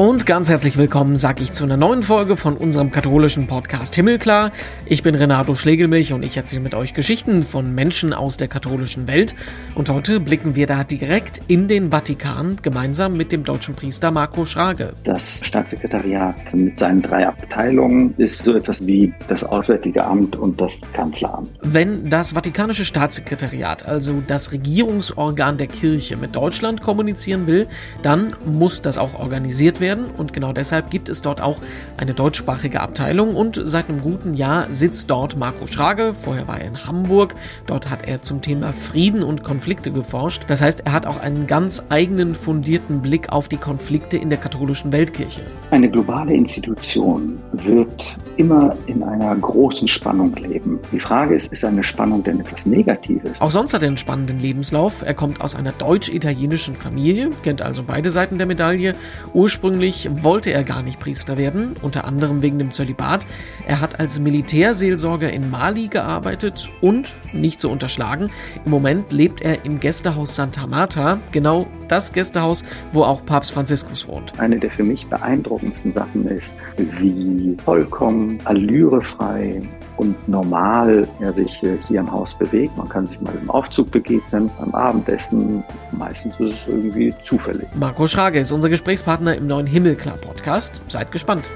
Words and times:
Und 0.00 0.24
ganz 0.24 0.48
herzlich 0.48 0.78
willkommen, 0.78 1.14
sag 1.16 1.42
ich, 1.42 1.52
zu 1.52 1.62
einer 1.62 1.76
neuen 1.76 2.02
Folge 2.02 2.38
von 2.38 2.56
unserem 2.56 2.90
katholischen 2.90 3.46
Podcast 3.46 3.94
Himmelklar. 3.94 4.50
Ich 4.86 5.02
bin 5.02 5.14
Renato 5.14 5.54
Schlegelmilch 5.54 6.14
und 6.14 6.22
ich 6.22 6.38
erzähle 6.38 6.62
mit 6.62 6.74
euch 6.74 6.94
Geschichten 6.94 7.42
von 7.42 7.74
Menschen 7.74 8.14
aus 8.14 8.38
der 8.38 8.48
katholischen 8.48 9.08
Welt. 9.08 9.34
Und 9.74 9.90
heute 9.90 10.18
blicken 10.18 10.56
wir 10.56 10.66
da 10.66 10.84
direkt 10.84 11.42
in 11.48 11.68
den 11.68 11.90
Vatikan, 11.90 12.56
gemeinsam 12.62 13.14
mit 13.18 13.30
dem 13.30 13.44
deutschen 13.44 13.74
Priester 13.74 14.10
Marco 14.10 14.46
Schrage. 14.46 14.94
Das 15.04 15.40
Staatssekretariat 15.42 16.34
mit 16.54 16.78
seinen 16.78 17.02
drei 17.02 17.28
Abteilungen 17.28 18.14
ist 18.16 18.42
so 18.42 18.56
etwas 18.56 18.86
wie 18.86 19.12
das 19.28 19.44
Auswärtige 19.44 20.02
Amt 20.06 20.34
und 20.34 20.58
das 20.62 20.80
Kanzleramt. 20.94 21.50
Wenn 21.60 22.08
das 22.08 22.32
Vatikanische 22.32 22.86
Staatssekretariat, 22.86 23.84
also 23.84 24.22
das 24.26 24.52
Regierungsorgan 24.52 25.58
der 25.58 25.66
Kirche, 25.66 26.16
mit 26.16 26.34
Deutschland 26.34 26.80
kommunizieren 26.80 27.46
will, 27.46 27.66
dann 28.02 28.34
muss 28.46 28.80
das 28.80 28.96
auch 28.96 29.20
organisiert 29.20 29.78
werden 29.78 29.89
werden 29.90 30.04
und 30.16 30.32
genau 30.32 30.52
deshalb 30.52 30.90
gibt 30.90 31.08
es 31.08 31.20
dort 31.20 31.40
auch 31.40 31.58
eine 31.96 32.14
deutschsprachige 32.14 32.80
Abteilung 32.80 33.34
und 33.34 33.60
seit 33.64 33.88
einem 33.88 34.00
guten 34.00 34.34
Jahr 34.34 34.66
sitzt 34.70 35.10
dort 35.10 35.36
Marco 35.36 35.66
Schrage. 35.66 36.14
Vorher 36.16 36.46
war 36.46 36.60
er 36.60 36.68
in 36.68 36.86
Hamburg. 36.86 37.34
Dort 37.66 37.90
hat 37.90 38.06
er 38.06 38.22
zum 38.22 38.40
Thema 38.40 38.72
Frieden 38.72 39.22
und 39.22 39.42
Konflikte 39.42 39.90
geforscht. 39.90 40.44
Das 40.46 40.62
heißt, 40.62 40.82
er 40.86 40.92
hat 40.92 41.06
auch 41.06 41.18
einen 41.18 41.46
ganz 41.46 41.82
eigenen 41.88 42.34
fundierten 42.34 43.02
Blick 43.02 43.30
auf 43.30 43.48
die 43.48 43.56
Konflikte 43.56 44.16
in 44.16 44.30
der 44.30 44.38
katholischen 44.38 44.92
Weltkirche. 44.92 45.40
Eine 45.70 45.90
globale 45.90 46.32
Institution 46.34 47.38
wird 47.52 48.16
immer 48.36 48.76
in 48.86 49.02
einer 49.02 49.34
großen 49.34 49.88
Spannung 49.88 50.34
leben. 50.36 50.78
Die 50.92 51.00
Frage 51.00 51.34
ist, 51.34 51.52
ist 51.52 51.64
eine 51.64 51.82
Spannung 51.82 52.22
denn 52.22 52.40
etwas 52.40 52.64
Negatives? 52.64 53.32
Auch 53.40 53.50
sonst 53.50 53.74
hat 53.74 53.82
er 53.82 53.88
einen 53.88 53.96
spannenden 53.96 54.38
Lebenslauf. 54.38 55.02
Er 55.02 55.14
kommt 55.14 55.40
aus 55.40 55.54
einer 55.54 55.72
deutsch-italienischen 55.72 56.74
Familie, 56.74 57.30
kennt 57.42 57.60
also 57.60 57.82
beide 57.82 58.10
Seiten 58.10 58.38
der 58.38 58.46
Medaille. 58.46 58.94
Ursprünglich 59.34 59.79
Ursprünglich 59.80 60.22
wollte 60.22 60.50
er 60.52 60.62
gar 60.62 60.82
nicht 60.82 61.00
Priester 61.00 61.38
werden, 61.38 61.74
unter 61.80 62.04
anderem 62.04 62.42
wegen 62.42 62.58
dem 62.58 62.70
Zölibat. 62.70 63.24
Er 63.66 63.80
hat 63.80 63.98
als 63.98 64.20
Militärseelsorger 64.20 65.32
in 65.32 65.50
Mali 65.50 65.88
gearbeitet 65.88 66.68
und, 66.82 67.14
nicht 67.32 67.62
zu 67.62 67.70
unterschlagen, 67.70 68.28
im 68.66 68.70
Moment 68.70 69.10
lebt 69.10 69.40
er 69.40 69.64
im 69.64 69.80
Gästehaus 69.80 70.36
Santa 70.36 70.66
Marta, 70.66 71.18
genau 71.32 71.66
das 71.88 72.12
Gästehaus, 72.12 72.62
wo 72.92 73.04
auch 73.04 73.24
Papst 73.24 73.52
Franziskus 73.52 74.06
wohnt. 74.06 74.38
Eine 74.38 74.58
der 74.58 74.70
für 74.70 74.84
mich 74.84 75.06
beeindruckendsten 75.06 75.94
Sachen 75.94 76.26
ist, 76.28 76.50
wie 76.76 77.56
vollkommen 77.64 78.38
allürefrei 78.44 79.62
und 80.00 80.28
normal 80.28 81.06
er 81.20 81.32
sich 81.34 81.52
hier 81.60 82.00
im 82.00 82.10
Haus 82.10 82.34
bewegt. 82.34 82.74
Man 82.78 82.88
kann 82.88 83.06
sich 83.06 83.20
mal 83.20 83.34
im 83.34 83.50
Aufzug 83.50 83.90
begegnen, 83.90 84.50
beim 84.58 84.74
Abendessen. 84.74 85.62
Meistens 85.92 86.40
ist 86.40 86.54
es 86.54 86.68
irgendwie 86.68 87.14
zufällig. 87.22 87.68
Marco 87.74 88.06
Schrage 88.06 88.40
ist 88.40 88.50
unser 88.50 88.70
Gesprächspartner 88.70 89.34
im 89.34 89.46
neuen 89.46 89.66
Himmelklar-Podcast. 89.66 90.84
Seid 90.88 91.12
gespannt. 91.12 91.50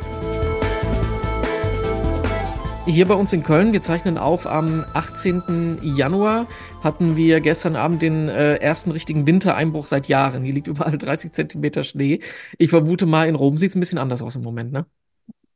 Hier 2.84 3.06
bei 3.08 3.14
uns 3.14 3.32
in 3.32 3.42
Köln, 3.42 3.72
wir 3.72 3.80
zeichnen 3.80 4.18
auf 4.18 4.46
am 4.46 4.84
18. 4.92 5.78
Januar, 5.80 6.46
hatten 6.82 7.16
wir 7.16 7.40
gestern 7.40 7.76
Abend 7.76 8.02
den 8.02 8.28
äh, 8.28 8.56
ersten 8.56 8.90
richtigen 8.90 9.26
Wintereinbruch 9.26 9.86
seit 9.86 10.06
Jahren. 10.06 10.44
Hier 10.44 10.52
liegt 10.52 10.66
überall 10.66 10.98
30 10.98 11.32
Zentimeter 11.32 11.82
Schnee. 11.82 12.20
Ich 12.58 12.68
vermute 12.68 13.06
mal, 13.06 13.26
in 13.26 13.36
Rom 13.36 13.56
sieht 13.56 13.70
es 13.70 13.74
ein 13.74 13.80
bisschen 13.80 13.96
anders 13.96 14.20
aus 14.20 14.36
im 14.36 14.42
Moment, 14.42 14.70
ne? 14.70 14.84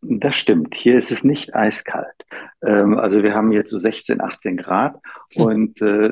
Das 0.01 0.37
stimmt. 0.37 0.75
Hier 0.75 0.97
ist 0.97 1.11
es 1.11 1.25
nicht 1.25 1.55
eiskalt. 1.55 2.25
Ähm, 2.63 2.99
also 2.99 3.23
wir 3.23 3.35
haben 3.35 3.53
jetzt 3.53 3.71
so 3.71 3.79
16, 3.79 4.21
18 4.21 4.57
Grad 4.57 5.01
hm. 5.35 5.45
und 5.45 5.83
äh, 5.83 6.11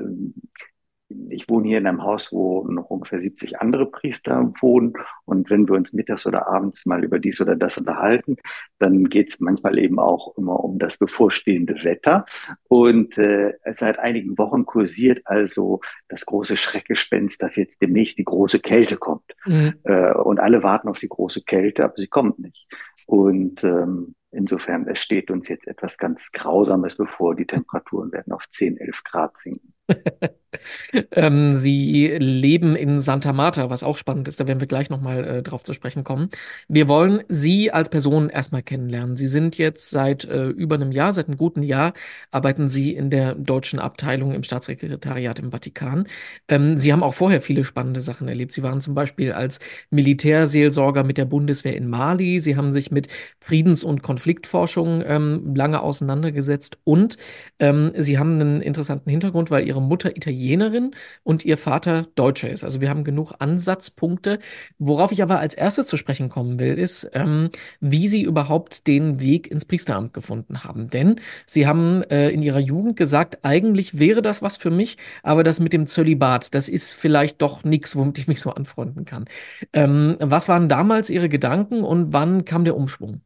ich 1.09 1.49
wohne 1.49 1.69
hier 1.69 1.79
in 1.79 1.87
einem 1.87 2.03
Haus, 2.03 2.33
wo 2.33 2.67
noch 2.67 2.91
ungefähr 2.91 3.21
70 3.21 3.61
andere 3.61 3.87
Priester 3.87 4.53
wohnen. 4.61 4.95
Und 5.25 5.51
wenn 5.51 5.69
wir 5.69 5.77
uns 5.77 5.93
mittags 5.93 6.27
oder 6.27 6.49
abends 6.49 6.85
mal 6.85 7.05
über 7.05 7.19
dies 7.19 7.41
oder 7.41 7.55
das 7.55 7.79
unterhalten, 7.79 8.37
dann 8.79 9.09
geht 9.09 9.31
es 9.31 9.41
manchmal 9.41 9.79
eben 9.79 9.99
auch 10.01 10.37
immer 10.37 10.63
um 10.65 10.79
das 10.79 10.99
bevorstehende 10.99 11.75
Wetter. 11.85 12.25
Und 12.69 13.17
äh, 13.19 13.55
seit 13.75 13.99
einigen 13.99 14.37
Wochen 14.37 14.67
kursiert 14.67 15.23
also 15.25 15.81
das 16.09 16.27
große 16.27 16.57
Schreckgespenst, 16.57 17.41
dass 17.41 17.57
jetzt 17.57 17.81
demnächst 17.81 18.19
die 18.19 18.25
große 18.25 18.59
Kälte 18.59 18.97
kommt. 18.97 19.37
Mhm. 19.45 19.75
Äh, 19.85 20.13
und 20.13 20.41
alle 20.41 20.63
warten 20.65 20.89
auf 20.89 20.99
die 20.99 21.09
große 21.09 21.43
Kälte, 21.43 21.85
aber 21.85 21.95
sie 21.97 22.09
kommt 22.09 22.41
nicht. 22.41 22.67
Und 23.07 23.63
ähm, 23.63 24.17
insofern, 24.33 24.89
es 24.89 24.99
steht 24.99 25.31
uns 25.31 25.49
jetzt 25.49 25.69
etwas 25.69 25.99
ganz 25.99 26.33
Grausames 26.33 26.97
bevor. 26.97 27.37
Die 27.37 27.47
Temperaturen 27.47 28.11
werden 28.11 28.33
auf 28.33 28.51
10, 28.51 28.79
11 28.79 29.05
Grad 29.05 29.39
sinken. 29.39 29.76
ähm, 31.13 31.61
Sie 31.61 32.09
leben 32.19 32.77
in 32.77 33.01
Santa 33.01 33.33
Marta, 33.33 33.71
was 33.71 33.83
auch 33.83 33.97
spannend 33.97 34.29
ist, 34.29 34.41
da 34.41 34.47
werden 34.47 34.61
wir 34.61 34.67
gleich 34.67 34.91
nochmal 34.91 35.25
äh, 35.25 35.43
drauf 35.43 35.63
zu 35.63 35.73
sprechen 35.73 36.05
kommen. 36.05 36.31
Wir 36.69 36.89
wollen 36.89 37.23
Sie 37.29 37.71
als 37.71 37.89
Person 37.89 38.29
erstmal 38.29 38.63
kennenlernen. 38.63 39.17
Sie 39.17 39.27
sind 39.27 39.59
jetzt 39.59 39.91
seit 39.91 40.25
äh, 40.25 40.49
über 40.49 40.77
einem 40.77 40.93
Jahr, 40.93 41.13
seit 41.13 41.29
einem 41.29 41.37
guten 41.37 41.63
Jahr, 41.63 41.93
arbeiten 42.31 42.69
Sie 42.69 42.95
in 42.95 43.11
der 43.11 43.35
deutschen 43.35 43.79
Abteilung 43.79 44.33
im 44.33 44.43
Staatssekretariat 44.43 45.39
im 45.39 45.53
Vatikan. 45.53 46.09
Ähm, 46.49 46.79
Sie 46.79 46.93
haben 46.93 47.03
auch 47.03 47.15
vorher 47.15 47.41
viele 47.41 47.65
spannende 47.65 48.01
Sachen 48.01 48.29
erlebt. 48.29 48.53
Sie 48.53 48.63
waren 48.63 48.81
zum 48.81 48.95
Beispiel 48.95 49.33
als 49.33 49.61
Militärseelsorger 49.91 51.05
mit 51.05 51.19
der 51.19 51.25
Bundeswehr 51.27 51.77
in 51.77 51.89
Mali. 51.89 52.41
Sie 52.41 52.57
haben 52.57 52.73
sich 52.73 52.91
mit 52.91 53.09
Friedens- 53.41 53.85
und 53.85 54.03
Konfliktforschung 54.03 55.03
ähm, 55.07 55.55
lange 55.55 55.81
auseinandergesetzt 55.83 56.79
und 56.85 57.17
ähm, 57.59 57.93
Sie 57.97 58.19
haben 58.19 58.41
einen 58.41 58.61
interessanten 58.63 59.11
Hintergrund, 59.11 59.51
weil 59.51 59.67
Ihre 59.67 59.76
ihre 59.77 59.83
Mutter 59.83 60.17
Italienerin 60.17 60.93
und 61.23 61.45
ihr 61.45 61.59
Vater 61.59 62.07
Deutscher 62.15 62.49
ist. 62.49 62.65
Also 62.65 62.81
wir 62.81 62.89
haben 62.89 63.05
genug 63.05 63.35
Ansatzpunkte. 63.39 64.39
Worauf 64.79 65.13
ich 65.13 65.23
aber 65.23 65.39
als 65.39 65.55
erstes 65.55 65.87
zu 65.87 65.97
sprechen 65.97 66.29
kommen 66.29 66.59
will, 66.59 66.79
ist, 66.79 67.11
ähm, 67.13 67.51
wie 67.81 68.09
sie 68.09 68.23
überhaupt 68.23 68.87
den 68.87 69.21
Weg 69.21 69.51
ins 69.51 69.67
Priesteramt 69.67 70.15
gefunden 70.15 70.65
haben. 70.65 70.89
Denn 70.89 71.17
sie 71.47 71.67
haben 71.67 72.03
äh, 72.05 72.31
in 72.31 72.43
ihrer 72.43 72.59
Jugend 72.59 72.97
gesagt, 72.97 73.41
eigentlich 73.43 73.99
wäre 73.99 74.23
das 74.23 74.43
was 74.43 74.57
für 74.57 74.71
mich, 74.71 74.97
aber 75.23 75.45
das 75.45 75.61
mit 75.61 75.73
dem 75.73 75.87
Zölibat, 75.87 76.55
das 76.55 76.69
ist 76.69 76.93
vielleicht 76.93 77.43
doch 77.43 77.65
nichts, 77.65 77.97
womit 77.97 78.19
ich 78.19 78.29
mich 78.29 78.41
so 78.41 78.51
anfreunden 78.51 79.05
kann. 79.05 79.27
Ähm, 79.73 80.17
was 80.21 80.49
waren 80.49 80.69
damals 80.69 81.11
Ihre 81.11 81.29
Gedanken 81.29 81.85
und 81.85 82.13
wann 82.13 82.45
kam 82.45 82.65
der 82.65 82.77
Umschwung? 82.77 83.21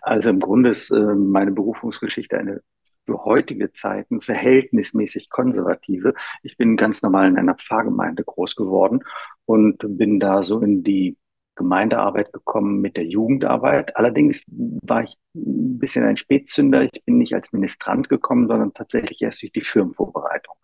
Also 0.00 0.30
im 0.30 0.40
Grunde 0.40 0.70
ist 0.70 0.90
äh, 0.90 0.98
meine 0.98 1.52
Berufungsgeschichte 1.52 2.38
eine 2.38 2.62
für 3.04 3.24
heutige 3.24 3.72
Zeiten 3.72 4.20
verhältnismäßig 4.20 5.28
konservative. 5.30 6.14
Ich 6.42 6.56
bin 6.56 6.76
ganz 6.76 7.02
normal 7.02 7.28
in 7.28 7.36
einer 7.36 7.54
Pfarrgemeinde 7.54 8.24
groß 8.24 8.56
geworden 8.56 9.00
und 9.44 9.78
bin 9.98 10.20
da 10.20 10.42
so 10.42 10.60
in 10.60 10.82
die 10.84 11.16
Gemeindearbeit 11.54 12.32
gekommen 12.32 12.80
mit 12.80 12.96
der 12.96 13.04
Jugendarbeit. 13.04 13.96
Allerdings 13.96 14.42
war 14.46 15.02
ich 15.04 15.16
ein 15.34 15.78
bisschen 15.78 16.04
ein 16.04 16.16
Spätzünder. 16.16 16.88
Ich 16.92 17.04
bin 17.04 17.18
nicht 17.18 17.34
als 17.34 17.52
Ministrant 17.52 18.08
gekommen, 18.08 18.48
sondern 18.48 18.72
tatsächlich 18.72 19.20
erst 19.20 19.42
durch 19.42 19.52
die 19.52 19.60
Firmenvorbereitung. 19.60 20.54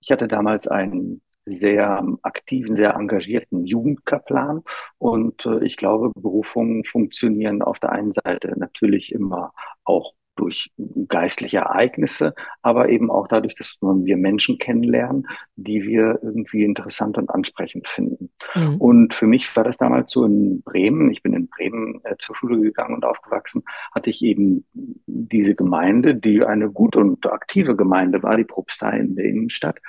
Ich 0.00 0.10
hatte 0.10 0.26
damals 0.26 0.66
einen 0.66 1.22
sehr 1.46 2.04
aktiven, 2.22 2.74
sehr 2.74 2.94
engagierten 2.94 3.64
Jugendkaplan. 3.66 4.62
Und 4.98 5.46
äh, 5.46 5.64
ich 5.64 5.76
glaube, 5.76 6.10
Berufungen 6.14 6.84
funktionieren 6.84 7.62
auf 7.62 7.78
der 7.78 7.92
einen 7.92 8.12
Seite 8.12 8.54
natürlich 8.58 9.12
immer 9.12 9.52
auch 9.84 10.14
durch 10.36 10.70
geistliche 11.08 11.58
Ereignisse, 11.58 12.34
aber 12.62 12.88
eben 12.88 13.10
auch 13.10 13.26
dadurch, 13.26 13.54
dass 13.56 13.76
wir 13.80 14.16
Menschen 14.16 14.58
kennenlernen, 14.58 15.26
die 15.56 15.82
wir 15.82 16.20
irgendwie 16.22 16.64
interessant 16.64 17.18
und 17.18 17.30
ansprechend 17.30 17.88
finden. 17.88 18.30
Mhm. 18.54 18.76
Und 18.76 19.14
für 19.14 19.26
mich 19.26 19.54
war 19.56 19.64
das 19.64 19.76
damals 19.76 20.12
so 20.12 20.24
in 20.24 20.62
Bremen, 20.62 21.10
ich 21.10 21.22
bin 21.22 21.32
in 21.32 21.48
Bremen 21.48 22.00
äh, 22.04 22.16
zur 22.18 22.36
Schule 22.36 22.60
gegangen 22.60 22.94
und 22.94 23.04
aufgewachsen, 23.04 23.64
hatte 23.92 24.10
ich 24.10 24.22
eben 24.22 24.64
diese 25.06 25.54
Gemeinde, 25.54 26.14
die 26.14 26.44
eine 26.44 26.70
gute 26.70 26.98
und 26.98 27.26
aktive 27.26 27.76
Gemeinde 27.76 28.22
war, 28.22 28.36
die 28.36 28.44
Propstei 28.44 28.98
in 28.98 29.16
der 29.16 29.24
Innenstadt. 29.24 29.80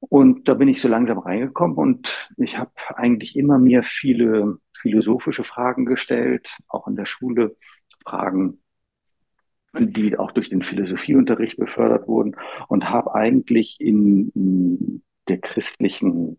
Und 0.00 0.48
da 0.48 0.54
bin 0.54 0.68
ich 0.68 0.80
so 0.80 0.88
langsam 0.88 1.18
reingekommen 1.18 1.76
und 1.76 2.28
ich 2.36 2.58
habe 2.58 2.70
eigentlich 2.94 3.36
immer 3.36 3.58
mir 3.58 3.82
viele 3.82 4.58
philosophische 4.80 5.42
Fragen 5.42 5.84
gestellt, 5.84 6.48
auch 6.68 6.86
in 6.86 6.96
der 6.96 7.06
Schule 7.06 7.56
Fragen 8.04 8.60
die 9.80 10.18
auch 10.18 10.32
durch 10.32 10.48
den 10.48 10.62
Philosophieunterricht 10.62 11.58
befördert 11.58 12.08
wurden 12.08 12.36
und 12.68 12.88
habe 12.88 13.14
eigentlich 13.14 13.80
in 13.80 15.02
der 15.28 15.38
christlichen 15.38 16.38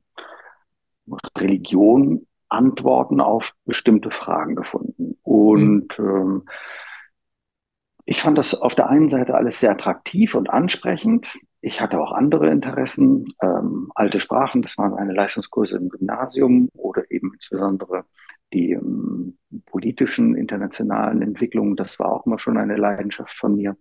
Religion 1.37 2.25
Antworten 2.49 3.19
auf 3.21 3.53
bestimmte 3.65 4.11
Fragen 4.11 4.55
gefunden. 4.55 5.17
Und 5.23 5.99
mhm. 5.99 6.09
ähm, 6.09 6.43
ich 8.05 8.21
fand 8.21 8.37
das 8.37 8.55
auf 8.55 8.73
der 8.73 8.89
einen 8.89 9.09
Seite 9.09 9.35
alles 9.35 9.59
sehr 9.59 9.71
attraktiv 9.71 10.33
und 10.33 10.49
ansprechend. 10.49 11.27
Ich 11.59 11.81
hatte 11.81 11.99
auch 11.99 12.13
andere 12.13 12.49
Interessen, 12.49 13.33
ähm, 13.41 13.91
alte 13.95 14.21
Sprachen, 14.21 14.61
das 14.61 14.77
waren 14.77 14.91
meine 14.91 15.13
Leistungskurse 15.13 15.75
im 15.75 15.89
Gymnasium 15.89 16.69
oder 16.73 17.11
eben 17.11 17.33
insbesondere 17.33 18.05
die 18.53 18.71
ähm, 18.71 19.37
politischen 19.65 20.35
internationalen 20.35 21.21
Entwicklungen, 21.21 21.75
das 21.75 21.99
war 21.99 22.11
auch 22.11 22.25
immer 22.25 22.39
schon 22.39 22.57
eine 22.57 22.75
Leidenschaft 22.75 23.37
von 23.37 23.55
mir. 23.55 23.77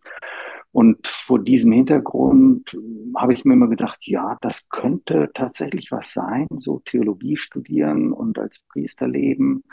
Und 0.72 1.06
vor 1.06 1.42
diesem 1.42 1.72
Hintergrund 1.72 2.74
ähm, 2.74 3.14
habe 3.16 3.32
ich 3.32 3.44
mir 3.44 3.54
immer 3.54 3.68
gedacht, 3.68 3.98
ja, 4.02 4.36
das 4.40 4.68
könnte 4.68 5.30
tatsächlich 5.34 5.90
was 5.90 6.12
sein, 6.12 6.46
so 6.56 6.80
Theologie 6.84 7.36
studieren 7.36 8.12
und 8.12 8.38
als 8.38 8.60
Priester 8.68 9.08
leben. 9.08 9.64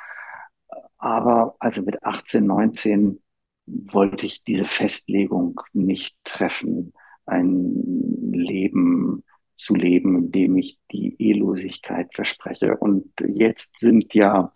Aber 0.97 1.55
also 1.59 1.81
mit 1.81 2.03
18, 2.03 2.45
19 2.45 3.21
wollte 3.65 4.25
ich 4.25 4.43
diese 4.43 4.65
Festlegung 4.65 5.59
nicht 5.73 6.15
treffen, 6.23 6.93
ein 7.25 8.31
Leben 8.31 9.23
zu 9.55 9.75
leben, 9.75 10.17
in 10.17 10.31
dem 10.31 10.57
ich 10.57 10.79
die 10.91 11.15
Ehelosigkeit 11.21 12.13
verspreche. 12.13 12.77
Und 12.77 13.11
jetzt 13.25 13.79
sind 13.79 14.13
ja 14.13 14.53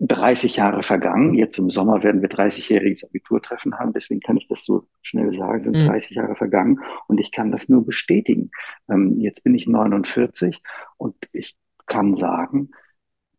30 0.00 0.56
Jahre 0.56 0.82
vergangen. 0.82 1.34
Jetzt 1.34 1.58
im 1.58 1.68
Sommer 1.68 2.02
werden 2.02 2.22
wir 2.22 2.30
30-jähriges 2.30 3.04
Abiturtreffen 3.04 3.78
haben. 3.78 3.92
Deswegen 3.92 4.20
kann 4.20 4.38
ich 4.38 4.48
das 4.48 4.64
so 4.64 4.88
schnell 5.02 5.32
sagen, 5.34 5.60
sind 5.60 5.76
mhm. 5.76 5.86
30 5.88 6.16
Jahre 6.16 6.36
vergangen. 6.36 6.80
Und 7.06 7.20
ich 7.20 7.32
kann 7.32 7.52
das 7.52 7.68
nur 7.68 7.84
bestätigen. 7.84 8.50
Ähm, 8.90 9.20
jetzt 9.20 9.44
bin 9.44 9.54
ich 9.54 9.66
49 9.66 10.62
und 10.96 11.16
ich 11.32 11.56
kann 11.86 12.14
sagen, 12.14 12.70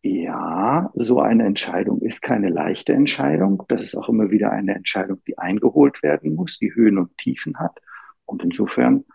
ja, 0.04 0.92
so 0.94 1.20
eine 1.20 1.46
Entscheidung 1.46 2.02
ist 2.02 2.22
keine 2.22 2.50
leichte 2.50 2.94
Entscheidung. 2.94 3.64
Das 3.68 3.82
ist 3.82 3.96
auch 3.96 4.10
immer 4.10 4.30
wieder 4.30 4.52
eine 4.52 4.76
Entscheidung, 4.76 5.20
die 5.28 5.40
eingeholt 5.40 6.04
werden 6.04 6.36
muss, 6.36 6.60
die 6.60 6.74
Höhen 6.74 7.00
und 7.00 7.18
Tiefen 7.18 7.58
hat. 7.58 7.80
Und 8.26 8.44
insofern, 8.44 9.06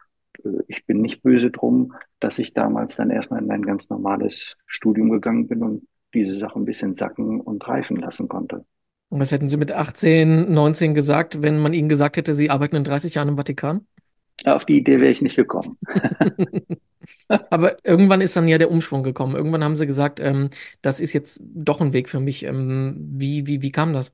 äh, 0.44 0.48
ich 0.66 0.84
bin 0.84 1.00
nicht 1.00 1.22
böse 1.22 1.52
drum, 1.52 1.94
dass 2.18 2.40
ich 2.40 2.54
damals 2.54 2.96
dann 2.96 3.10
erstmal 3.10 3.40
in 3.40 3.50
ein 3.52 3.62
ganz 3.62 3.88
normales 3.88 4.56
Studium 4.66 5.10
gegangen 5.10 5.46
bin 5.46 5.62
und 5.62 5.86
diese 6.16 6.36
Sache 6.36 6.58
ein 6.58 6.64
bisschen 6.64 6.94
sacken 6.94 7.40
und 7.40 7.66
reifen 7.66 7.96
lassen 7.96 8.28
konnte. 8.28 8.64
Und 9.08 9.20
was 9.20 9.30
hätten 9.30 9.48
Sie 9.48 9.56
mit 9.56 9.70
18, 9.70 10.52
19 10.52 10.94
gesagt, 10.94 11.42
wenn 11.42 11.58
man 11.58 11.72
Ihnen 11.72 11.88
gesagt 11.88 12.16
hätte, 12.16 12.34
Sie 12.34 12.50
arbeiten 12.50 12.76
in 12.76 12.84
30 12.84 13.14
Jahren 13.14 13.28
im 13.28 13.36
Vatikan? 13.36 13.86
Auf 14.44 14.64
die 14.64 14.78
Idee 14.78 15.00
wäre 15.00 15.12
ich 15.12 15.22
nicht 15.22 15.36
gekommen. 15.36 15.78
Aber 17.28 17.76
irgendwann 17.84 18.20
ist 18.20 18.36
dann 18.36 18.48
ja 18.48 18.58
der 18.58 18.70
Umschwung 18.70 19.02
gekommen. 19.02 19.36
Irgendwann 19.36 19.64
haben 19.64 19.76
Sie 19.76 19.86
gesagt, 19.86 20.20
ähm, 20.20 20.50
das 20.82 21.00
ist 21.00 21.12
jetzt 21.12 21.40
doch 21.42 21.80
ein 21.80 21.92
Weg 21.92 22.08
für 22.08 22.20
mich. 22.20 22.44
Ähm, 22.44 22.96
wie, 22.98 23.46
wie, 23.46 23.62
wie 23.62 23.72
kam 23.72 23.92
das? 23.92 24.12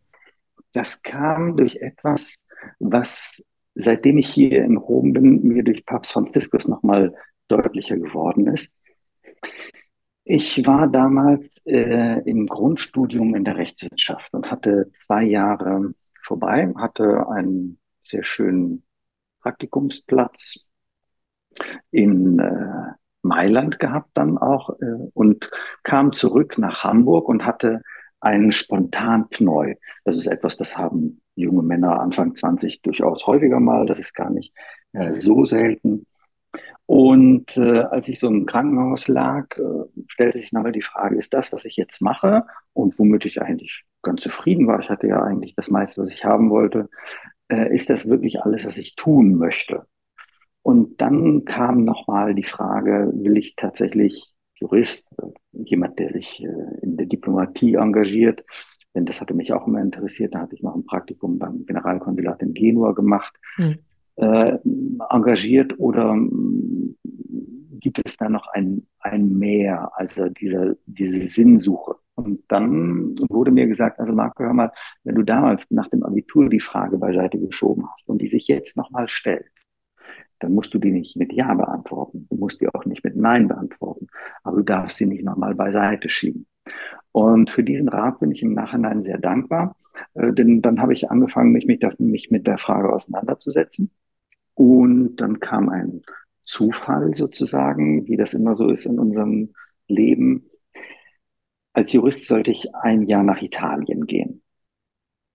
Das 0.73 1.03
kam 1.03 1.57
durch 1.57 1.77
etwas, 1.77 2.35
was 2.79 3.43
seitdem 3.75 4.19
ich 4.19 4.29
hier 4.29 4.65
in 4.65 4.77
Rom 4.77 5.13
bin, 5.13 5.43
mir 5.43 5.65
durch 5.65 5.85
Papst 5.87 6.13
Franziskus 6.13 6.69
nochmal 6.69 7.15
deutlicher 7.49 7.97
geworden 7.97 8.47
ist. 8.49 8.73
Ich 10.25 10.65
war 10.67 10.89
damals 10.89 11.61
äh, 11.67 12.21
im 12.29 12.47
Grundstudium 12.47 13.35
in 13.35 13.45
der 13.45 13.57
Rechtswissenschaft 13.57 14.33
und 14.33 14.51
hatte 14.51 14.91
zwei 15.01 15.25
Jahre 15.25 15.95
vorbei, 16.23 16.73
hatte 16.77 17.27
einen 17.29 17.81
sehr 18.05 18.23
schönen 18.23 18.85
Praktikumsplatz 19.41 20.65
in 21.91 22.39
äh, 22.39 22.93
Mailand 23.23 23.79
gehabt 23.79 24.11
dann 24.15 24.39
auch 24.39 24.71
äh, 24.81 25.09
und 25.15 25.51
kam 25.83 26.13
zurück 26.13 26.57
nach 26.59 26.85
Hamburg 26.85 27.29
und 27.29 27.45
hatte 27.45 27.83
einen 28.21 28.53
Spontanpneu. 28.53 29.75
Das 30.05 30.17
ist 30.17 30.27
etwas, 30.27 30.57
das 30.57 30.79
haben 30.79 31.21
junge 31.35 31.63
Männer 31.63 32.01
Anfang 32.01 32.35
20 32.35 32.83
durchaus 32.83 33.27
häufiger 33.27 33.59
mal. 33.59 33.87
Das 33.87 33.99
ist 33.99 34.15
gar 34.15 34.31
nicht 34.31 34.55
äh, 34.93 35.15
so 35.15 35.45
selten. 35.45 36.07
Und 36.87 37.57
äh, 37.57 37.81
als 37.81 38.09
ich 38.09 38.19
so 38.19 38.27
im 38.27 38.47
Krankenhaus 38.47 39.09
lag, 39.09 39.57
äh, 39.57 40.03
stellte 40.09 40.41
sich 40.41 40.53
nachher 40.53 40.73
die 40.73 40.83
Frage, 40.83 41.17
ist 41.17 41.33
das, 41.33 41.53
was 41.53 41.65
ich 41.65 41.77
jetzt 41.77 42.01
mache 42.03 42.45
und 42.73 42.99
womit 42.99 43.25
ich 43.25 43.41
eigentlich 43.41 43.85
ganz 44.03 44.23
zufrieden 44.23 44.67
war, 44.67 44.81
ich 44.81 44.91
hatte 44.91 45.07
ja 45.07 45.23
eigentlich 45.23 45.55
das 45.55 45.71
meiste, 45.71 46.03
was 46.03 46.13
ich 46.13 46.25
haben 46.25 46.51
wollte, 46.51 46.91
äh, 47.49 47.75
ist 47.75 47.89
das 47.89 48.09
wirklich 48.09 48.43
alles, 48.43 48.65
was 48.65 48.79
ich 48.79 48.97
tun 48.97 49.37
möchte? 49.37 49.87
Und 50.63 51.01
dann 51.01 51.45
kam 51.45 51.85
nochmal 51.85 52.35
die 52.35 52.45
Frage, 52.45 53.13
will 53.15 53.37
ich 53.37 53.55
tatsächlich 53.57 54.33
Jurist, 54.57 55.07
äh, 55.23 55.27
jemand, 55.53 55.99
der 55.99 56.13
sich 56.13 56.43
äh, 56.43 56.81
in 56.83 56.97
der 56.97 57.07
Diplomatie 57.07 57.75
engagiert, 57.75 58.45
denn 58.95 59.07
das 59.07 59.21
hatte 59.21 59.35
mich 59.35 59.53
auch 59.53 59.67
immer 59.67 59.81
interessiert. 59.81 60.35
Da 60.35 60.41
hatte 60.41 60.55
ich 60.55 60.63
noch 60.63 60.75
ein 60.75 60.85
Praktikum 60.85 61.39
beim 61.39 61.65
Generalkonsulat 61.65 62.43
in 62.43 62.55
Genua 62.55 62.93
gemacht. 62.93 63.35
Mhm 63.57 63.79
äh, 64.17 64.59
engagiert 65.11 65.79
oder 65.79 66.15
mm, 66.15 66.97
gibt 67.81 68.01
es 68.05 68.17
da 68.17 68.29
noch 68.29 68.47
ein, 68.49 68.87
ein 69.01 69.39
Mehr, 69.39 69.91
also 69.95 70.29
diese, 70.29 70.79
diese 70.87 71.29
Sinnsuche? 71.29 71.97
Und 72.15 72.43
dann 72.49 73.17
wurde 73.31 73.51
mir 73.51 73.67
gesagt, 73.67 73.99
also 73.99 74.13
Marco, 74.13 74.45
hör 74.45 74.53
mal, 74.53 74.73
wenn 75.05 75.15
du 75.15 75.23
damals 75.23 75.67
nach 75.71 75.89
dem 75.89 76.03
Abitur 76.03 76.49
die 76.49 76.61
Frage 76.61 76.99
beiseite 76.99 77.39
geschoben 77.39 77.87
hast 77.93 78.09
und 78.09 78.21
die 78.21 78.27
sich 78.27 78.49
jetzt 78.49 78.77
nochmal 78.77 79.09
stellt, 79.09 79.47
dann 80.39 80.55
musst 80.55 80.75
du 80.75 80.79
die 80.79 80.91
nicht 80.91 81.17
mit 81.17 81.33
Ja 81.33 81.55
beantworten. 81.55 82.27
Du 82.29 82.37
musst 82.37 82.61
die 82.61 82.69
auch 82.69 82.85
nicht 82.85 83.05
mit 83.05 83.17
Nein 83.17 83.49
beantworten. 83.49 84.09
Aber 84.43 84.59
du 84.59 84.63
darfst 84.63 84.97
sie 84.97 85.07
nicht 85.07 85.25
nochmal 85.25 85.55
beiseite 85.55 86.09
schieben. 86.09 86.47
Und 87.13 87.51
für 87.51 87.63
diesen 87.63 87.89
Rat 87.89 88.21
bin 88.21 88.31
ich 88.33 88.43
im 88.43 88.55
Nachhinein 88.55 89.03
sehr 89.05 89.19
dankbar, 89.19 89.77
äh, 90.15 90.33
denn 90.33 90.63
dann 90.63 90.81
habe 90.81 90.95
ich 90.95 91.11
angefangen, 91.11 91.53
mich 91.53 91.67
mit, 91.67 91.83
der, 91.83 91.95
mich 91.99 92.31
mit 92.31 92.47
der 92.47 92.59
Frage 92.59 92.93
auseinanderzusetzen. 92.93 93.91
Und 94.55 95.17
dann 95.17 95.41
kam 95.41 95.69
ein 95.69 96.03
Zufall 96.43 97.15
sozusagen, 97.15 98.07
wie 98.07 98.17
das 98.17 98.35
immer 98.35 98.55
so 98.55 98.69
ist 98.69 98.87
in 98.87 98.99
unserem 98.99 99.55
Leben. 99.87 100.51
Als 101.73 101.93
Jurist 101.93 102.27
sollte 102.27 102.51
ich 102.51 102.75
ein 102.75 103.03
Jahr 103.03 103.23
nach 103.23 103.41
Italien 103.41 104.07
gehen. 104.07 104.43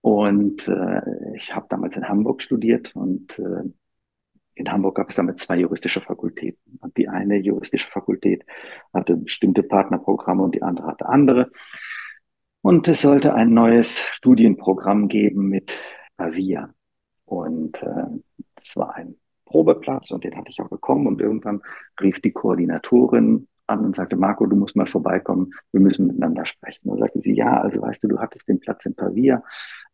Und 0.00 0.68
äh, 0.68 1.00
ich 1.36 1.54
habe 1.54 1.66
damals 1.68 1.96
in 1.96 2.08
Hamburg 2.08 2.42
studiert 2.42 2.94
und 2.94 3.38
äh, 3.38 3.64
in 4.54 4.70
Hamburg 4.70 4.96
gab 4.96 5.10
es 5.10 5.16
damit 5.16 5.38
zwei 5.38 5.58
juristische 5.58 6.00
Fakultäten. 6.00 6.78
Und 6.80 6.96
die 6.96 7.08
eine 7.08 7.36
juristische 7.36 7.88
Fakultät 7.88 8.44
hatte 8.92 9.16
bestimmte 9.16 9.62
Partnerprogramme 9.62 10.42
und 10.42 10.54
die 10.54 10.62
andere 10.62 10.88
hatte 10.88 11.08
andere. 11.08 11.50
Und 12.62 12.88
es 12.88 13.02
sollte 13.02 13.34
ein 13.34 13.54
neues 13.54 13.98
Studienprogramm 13.98 15.08
geben 15.08 15.48
mit 15.48 15.72
Pavia. 16.16 16.74
Und 17.28 17.82
äh, 17.82 18.06
es 18.56 18.76
war 18.76 18.94
ein 18.94 19.16
Probeplatz 19.44 20.10
und 20.10 20.24
den 20.24 20.36
hatte 20.36 20.50
ich 20.50 20.60
auch 20.60 20.68
bekommen. 20.68 21.06
Und 21.06 21.20
irgendwann 21.20 21.62
rief 22.00 22.20
die 22.20 22.32
Koordinatorin 22.32 23.48
an 23.66 23.84
und 23.84 23.96
sagte, 23.96 24.16
Marco, 24.16 24.46
du 24.46 24.56
musst 24.56 24.76
mal 24.76 24.86
vorbeikommen, 24.86 25.52
wir 25.72 25.80
müssen 25.80 26.06
miteinander 26.06 26.46
sprechen. 26.46 26.88
Und 26.88 26.98
sagte 26.98 27.20
sie, 27.20 27.34
ja, 27.34 27.60
also 27.60 27.82
weißt 27.82 28.02
du, 28.02 28.08
du 28.08 28.18
hattest 28.18 28.48
den 28.48 28.60
Platz 28.60 28.86
in 28.86 28.94
Pavia, 28.94 29.42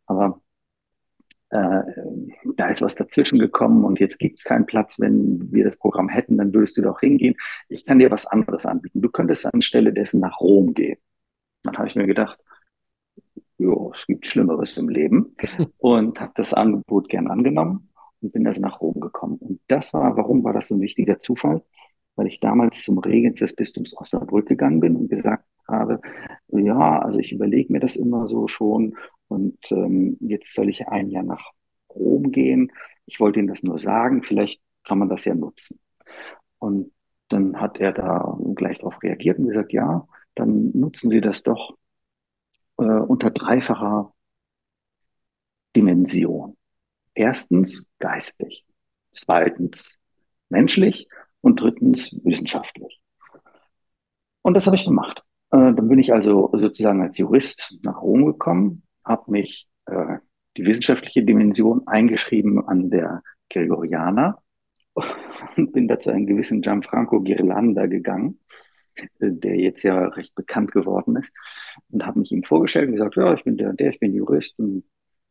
aber 0.06 0.40
äh, 1.50 1.82
da 2.56 2.68
ist 2.68 2.82
was 2.82 2.94
dazwischen 2.94 3.38
gekommen 3.38 3.84
und 3.84 4.00
jetzt 4.00 4.18
gibt 4.18 4.38
es 4.38 4.44
keinen 4.44 4.66
Platz. 4.66 5.00
Wenn 5.00 5.52
wir 5.52 5.64
das 5.64 5.76
Programm 5.76 6.08
hätten, 6.08 6.38
dann 6.38 6.54
würdest 6.54 6.76
du 6.76 6.82
doch 6.82 7.00
hingehen. 7.00 7.36
Ich 7.68 7.84
kann 7.84 7.98
dir 7.98 8.10
was 8.10 8.26
anderes 8.26 8.66
anbieten. 8.66 9.02
Du 9.02 9.08
könntest 9.08 9.52
anstelle 9.52 9.92
dessen 9.92 10.20
nach 10.20 10.40
Rom 10.40 10.74
gehen. 10.74 10.98
Dann 11.62 11.76
habe 11.78 11.88
ich 11.88 11.96
mir 11.96 12.06
gedacht, 12.06 12.38
jo, 13.58 13.92
es 13.94 14.06
gibt 14.06 14.26
Schlimmeres 14.26 14.76
im 14.76 14.88
Leben 14.88 15.36
und 15.78 16.20
habe 16.20 16.32
das 16.36 16.54
Angebot 16.54 17.08
gern 17.08 17.28
angenommen 17.28 17.90
und 18.20 18.32
bin 18.32 18.46
also 18.46 18.60
nach 18.60 18.80
Rom 18.80 19.00
gekommen. 19.00 19.36
Und 19.38 19.60
das 19.68 19.92
war, 19.94 20.16
warum 20.16 20.44
war 20.44 20.52
das 20.52 20.68
so 20.68 20.74
ein 20.74 20.80
wichtiger 20.80 21.18
Zufall? 21.18 21.62
Weil 22.16 22.26
ich 22.28 22.40
damals 22.40 22.84
zum 22.84 22.98
Regens 22.98 23.40
des 23.40 23.54
Bistums 23.54 23.96
Osnabrück 23.96 24.46
gegangen 24.46 24.80
bin 24.80 24.96
und 24.96 25.08
gesagt 25.08 25.44
habe, 25.68 26.00
ja, 26.48 27.00
also 27.00 27.18
ich 27.18 27.32
überlege 27.32 27.72
mir 27.72 27.80
das 27.80 27.96
immer 27.96 28.28
so 28.28 28.48
schon 28.48 28.96
und 29.28 29.58
ähm, 29.70 30.16
jetzt 30.20 30.54
soll 30.54 30.68
ich 30.68 30.88
ein 30.88 31.10
Jahr 31.10 31.24
nach 31.24 31.52
Rom 31.90 32.30
gehen. 32.30 32.70
Ich 33.06 33.20
wollte 33.20 33.38
Ihnen 33.40 33.48
das 33.48 33.62
nur 33.62 33.78
sagen, 33.78 34.22
vielleicht 34.22 34.60
kann 34.84 34.98
man 34.98 35.08
das 35.08 35.24
ja 35.24 35.34
nutzen. 35.34 35.80
Und 36.58 36.92
dann 37.28 37.60
hat 37.60 37.78
er 37.78 37.92
da 37.92 38.38
gleich 38.54 38.78
darauf 38.78 39.02
reagiert 39.02 39.38
und 39.38 39.48
gesagt, 39.48 39.72
ja, 39.72 40.06
dann 40.34 40.70
nutzen 40.74 41.10
Sie 41.10 41.20
das 41.20 41.42
doch 41.42 41.76
äh, 42.78 42.84
unter 42.84 43.30
dreifacher 43.30 44.12
Dimension. 45.76 46.56
Erstens 47.14 47.88
geistig, 47.98 48.64
zweitens 49.12 49.98
menschlich 50.48 51.08
und 51.40 51.60
drittens 51.60 52.18
wissenschaftlich. 52.24 53.00
Und 54.42 54.54
das 54.54 54.66
habe 54.66 54.76
ich 54.76 54.84
gemacht. 54.84 55.22
Äh, 55.50 55.72
dann 55.72 55.88
bin 55.88 55.98
ich 55.98 56.12
also 56.12 56.50
sozusagen 56.52 57.02
als 57.02 57.18
Jurist 57.18 57.78
nach 57.82 58.02
Rom 58.02 58.26
gekommen, 58.26 58.82
habe 59.04 59.30
mich 59.30 59.68
äh, 59.86 60.18
die 60.56 60.66
wissenschaftliche 60.66 61.22
Dimension 61.22 61.86
eingeschrieben 61.86 62.66
an 62.66 62.90
der 62.90 63.22
Gregoriana 63.50 64.38
und 65.56 65.72
bin 65.72 65.88
da 65.88 65.98
zu 65.98 66.10
einem 66.10 66.26
gewissen 66.26 66.60
Gianfranco 66.60 67.20
Ghirlanda 67.20 67.86
gegangen, 67.86 68.40
der 69.18 69.56
jetzt 69.56 69.82
ja 69.82 70.08
recht 70.08 70.34
bekannt 70.34 70.72
geworden 70.72 71.16
ist, 71.16 71.32
und 71.90 72.06
habe 72.06 72.20
mich 72.20 72.32
ihm 72.32 72.44
vorgestellt 72.44 72.88
und 72.88 72.96
gesagt, 72.96 73.16
ja, 73.16 73.34
ich 73.34 73.44
bin 73.44 73.56
der, 73.56 73.72
der, 73.72 73.90
ich 73.90 74.00
bin 74.00 74.14
Jurist 74.14 74.58
und 74.58 74.84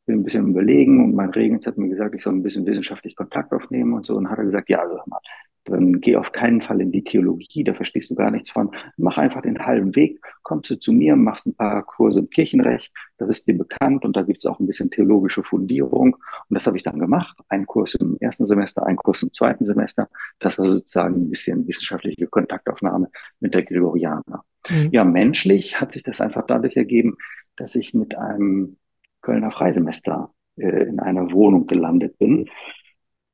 bin 0.05 0.19
ein 0.19 0.23
bisschen 0.23 0.49
überlegen 0.49 1.03
und 1.03 1.15
mein 1.15 1.29
Regens 1.29 1.65
hat 1.65 1.77
mir 1.77 1.89
gesagt, 1.89 2.15
ich 2.15 2.23
soll 2.23 2.33
ein 2.33 2.43
bisschen 2.43 2.65
wissenschaftlich 2.65 3.15
Kontakt 3.15 3.53
aufnehmen 3.53 3.93
und 3.93 4.05
so. 4.05 4.15
Und 4.15 4.29
hat 4.29 4.37
er 4.37 4.45
gesagt, 4.45 4.69
ja, 4.69 4.81
also 4.81 4.97
hör 4.97 5.03
mal, 5.07 5.19
dann 5.65 6.01
geh 6.01 6.17
auf 6.17 6.31
keinen 6.31 6.61
Fall 6.61 6.81
in 6.81 6.91
die 6.91 7.03
Theologie, 7.03 7.63
da 7.63 7.73
verstehst 7.73 8.11
du 8.11 8.15
gar 8.15 8.31
nichts 8.31 8.49
von. 8.49 8.71
Mach 8.97 9.17
einfach 9.17 9.41
den 9.41 9.65
halben 9.65 9.95
Weg, 9.95 10.19
kommst 10.41 10.69
du 10.69 10.75
zu 10.77 10.91
mir, 10.91 11.15
machst 11.15 11.45
ein 11.45 11.55
paar 11.55 11.83
Kurse 11.83 12.19
im 12.19 12.29
Kirchenrecht, 12.29 12.91
das 13.17 13.29
ist 13.29 13.47
dir 13.47 13.57
bekannt 13.57 14.03
und 14.03 14.15
da 14.17 14.23
gibt's 14.23 14.45
auch 14.45 14.59
ein 14.59 14.67
bisschen 14.67 14.91
theologische 14.91 15.43
Fundierung. 15.43 16.15
Und 16.15 16.53
das 16.53 16.67
habe 16.67 16.75
ich 16.75 16.83
dann 16.83 16.99
gemacht. 16.99 17.37
Ein 17.47 17.65
Kurs 17.65 17.93
im 17.95 18.17
ersten 18.19 18.45
Semester, 18.45 18.85
ein 18.85 18.97
Kurs 18.97 19.23
im 19.23 19.31
zweiten 19.31 19.63
Semester. 19.63 20.09
Das 20.39 20.57
war 20.59 20.67
sozusagen 20.67 21.15
ein 21.15 21.29
bisschen 21.29 21.65
wissenschaftliche 21.65 22.27
Kontaktaufnahme 22.27 23.09
mit 23.39 23.53
der 23.53 23.63
Gregorianer. 23.63 24.43
Mhm. 24.69 24.89
Ja, 24.91 25.05
menschlich 25.05 25.79
hat 25.79 25.93
sich 25.93 26.03
das 26.03 26.19
einfach 26.19 26.45
dadurch 26.45 26.75
ergeben, 26.75 27.15
dass 27.55 27.75
ich 27.75 27.93
mit 27.93 28.15
einem 28.15 28.77
Kölner 29.23 29.51
Freisemester 29.51 30.31
äh, 30.57 30.83
in 30.83 30.99
einer 30.99 31.31
Wohnung 31.31 31.65
gelandet 31.65 32.19
bin. 32.19 32.49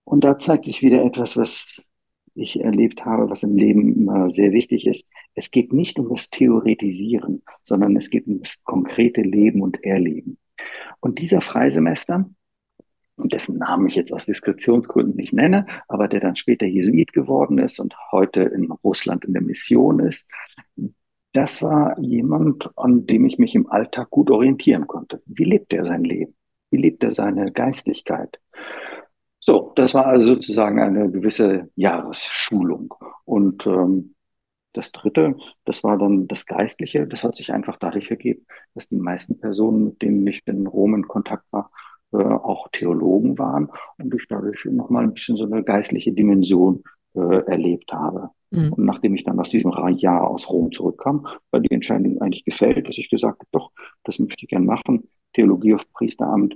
Und 0.05 0.23
da 0.23 0.39
zeigt 0.39 0.65
sich 0.65 0.81
wieder 0.81 1.03
etwas, 1.03 1.35
was 1.35 1.67
ich 2.35 2.61
erlebt 2.61 3.03
habe, 3.05 3.29
was 3.29 3.43
im 3.43 3.57
Leben 3.57 3.93
immer 3.93 4.29
sehr 4.29 4.53
wichtig 4.53 4.87
ist. 4.87 5.05
Es 5.35 5.51
geht 5.51 5.73
nicht 5.73 5.99
um 5.99 6.09
das 6.09 6.29
Theoretisieren, 6.29 7.43
sondern 7.61 7.97
es 7.97 8.09
geht 8.09 8.27
um 8.27 8.39
das 8.39 8.63
konkrete 8.63 9.21
Leben 9.21 9.61
und 9.61 9.83
Erleben. 9.83 10.37
Und 11.01 11.19
dieser 11.19 11.41
Freisemester, 11.41 12.29
dessen 13.17 13.57
Namen 13.57 13.87
ich 13.87 13.95
jetzt 13.95 14.13
aus 14.13 14.25
Diskretionsgründen 14.25 15.15
nicht 15.15 15.33
nenne, 15.33 15.65
aber 15.87 16.07
der 16.07 16.21
dann 16.21 16.37
später 16.37 16.65
Jesuit 16.65 17.11
geworden 17.11 17.57
ist 17.57 17.79
und 17.79 17.95
heute 18.11 18.43
in 18.43 18.71
Russland 18.71 19.25
in 19.25 19.33
der 19.33 19.41
Mission 19.41 19.99
ist, 19.99 20.25
das 21.33 21.61
war 21.61 21.99
jemand, 21.99 22.71
an 22.77 23.05
dem 23.05 23.25
ich 23.25 23.37
mich 23.37 23.55
im 23.55 23.69
Alltag 23.69 24.09
gut 24.09 24.31
orientieren 24.31 24.87
konnte. 24.87 25.21
Wie 25.25 25.43
lebt 25.43 25.73
er 25.73 25.85
sein 25.85 26.03
Leben? 26.03 26.35
Wie 26.71 26.77
lebt 26.77 27.03
er 27.03 27.13
seine 27.13 27.51
Geistlichkeit? 27.51 28.39
So, 29.39 29.71
das 29.75 29.93
war 29.93 30.05
also 30.05 30.35
sozusagen 30.35 30.79
eine 30.79 31.09
gewisse 31.09 31.69
Jahresschulung. 31.75 32.93
Und 33.25 33.65
ähm, 33.65 34.15
das 34.73 34.91
Dritte, 34.91 35.35
das 35.65 35.83
war 35.83 35.97
dann 35.97 36.27
das 36.27 36.45
Geistliche. 36.45 37.07
Das 37.07 37.23
hat 37.23 37.35
sich 37.35 37.51
einfach 37.51 37.77
dadurch 37.79 38.11
ergeben, 38.11 38.45
dass 38.75 38.87
die 38.87 38.97
meisten 38.97 39.39
Personen, 39.39 39.85
mit 39.85 40.01
denen 40.01 40.25
ich 40.27 40.41
in 40.45 40.67
Rom 40.67 40.95
in 40.95 41.07
Kontakt 41.07 41.45
war, 41.51 41.71
äh, 42.11 42.17
auch 42.17 42.69
Theologen 42.71 43.37
waren 43.37 43.69
und 43.97 44.13
ich 44.13 44.27
dadurch 44.27 44.65
nochmal 44.65 45.03
ein 45.03 45.13
bisschen 45.13 45.37
so 45.37 45.45
eine 45.45 45.63
geistliche 45.63 46.11
Dimension 46.11 46.83
äh, 47.15 47.43
erlebt 47.45 47.91
habe. 47.91 48.31
Mhm. 48.51 48.73
Und 48.73 48.85
nachdem 48.85 49.15
ich 49.15 49.23
dann 49.23 49.39
aus 49.39 49.49
diesem 49.49 49.71
Jahr 49.97 50.27
aus 50.27 50.49
Rom 50.49 50.71
zurückkam, 50.71 51.27
war 51.51 51.59
die 51.59 51.71
Entscheidung 51.71 52.21
eigentlich 52.21 52.45
gefällt, 52.45 52.87
dass 52.87 52.97
ich 52.97 53.09
gesagt 53.09 53.39
habe, 53.39 53.49
doch, 53.51 53.71
das 54.03 54.19
möchte 54.19 54.43
ich 54.43 54.49
gerne 54.49 54.65
machen. 54.65 55.07
Theologie 55.33 55.75
auf 55.75 55.91
Priesteramt. 55.93 56.55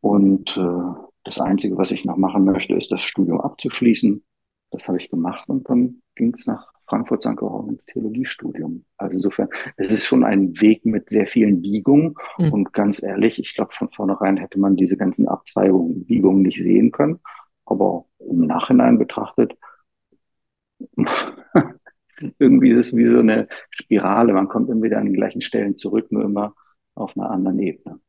Und 0.00 0.56
äh, 0.56 1.00
das 1.24 1.40
Einzige, 1.40 1.76
was 1.76 1.90
ich 1.90 2.04
noch 2.04 2.16
machen 2.16 2.44
möchte, 2.44 2.74
ist 2.74 2.92
das 2.92 3.02
Studium 3.02 3.40
abzuschließen. 3.40 4.22
Das 4.70 4.86
habe 4.88 4.98
ich 4.98 5.08
gemacht 5.08 5.48
und 5.48 5.68
dann 5.68 6.02
ging 6.14 6.34
es 6.34 6.46
nach 6.46 6.74
Frankfurt 6.86 7.22
St. 7.22 7.36
Georg 7.36 7.68
ins 7.68 7.84
Theologiestudium. 7.86 8.84
Also 8.98 9.14
insofern, 9.14 9.48
es 9.76 9.88
ist 9.88 10.04
schon 10.04 10.22
ein 10.22 10.60
Weg 10.60 10.84
mit 10.84 11.08
sehr 11.08 11.26
vielen 11.26 11.62
Biegungen. 11.62 12.14
Mhm. 12.38 12.52
Und 12.52 12.72
ganz 12.72 13.02
ehrlich, 13.02 13.38
ich 13.38 13.54
glaube, 13.54 13.72
von 13.72 13.88
vornherein 13.90 14.36
hätte 14.36 14.58
man 14.58 14.76
diese 14.76 14.96
ganzen 14.96 15.26
Abzweigungen, 15.26 16.04
Biegungen 16.04 16.42
nicht 16.42 16.62
sehen 16.62 16.92
können. 16.92 17.20
Aber 17.64 18.04
im 18.18 18.46
Nachhinein 18.46 18.98
betrachtet, 18.98 19.56
irgendwie 22.38 22.70
ist 22.70 22.86
es 22.86 22.96
wie 22.96 23.10
so 23.10 23.18
eine 23.18 23.48
Spirale. 23.70 24.32
Man 24.32 24.48
kommt 24.48 24.70
immer 24.70 24.82
wieder 24.82 24.98
an 24.98 25.06
den 25.06 25.14
gleichen 25.14 25.42
Stellen 25.42 25.76
zurück, 25.76 26.10
nur 26.10 26.24
immer 26.24 26.54
auf 26.94 27.16
einer 27.16 27.30
anderen 27.30 27.58
Ebene. 27.58 28.00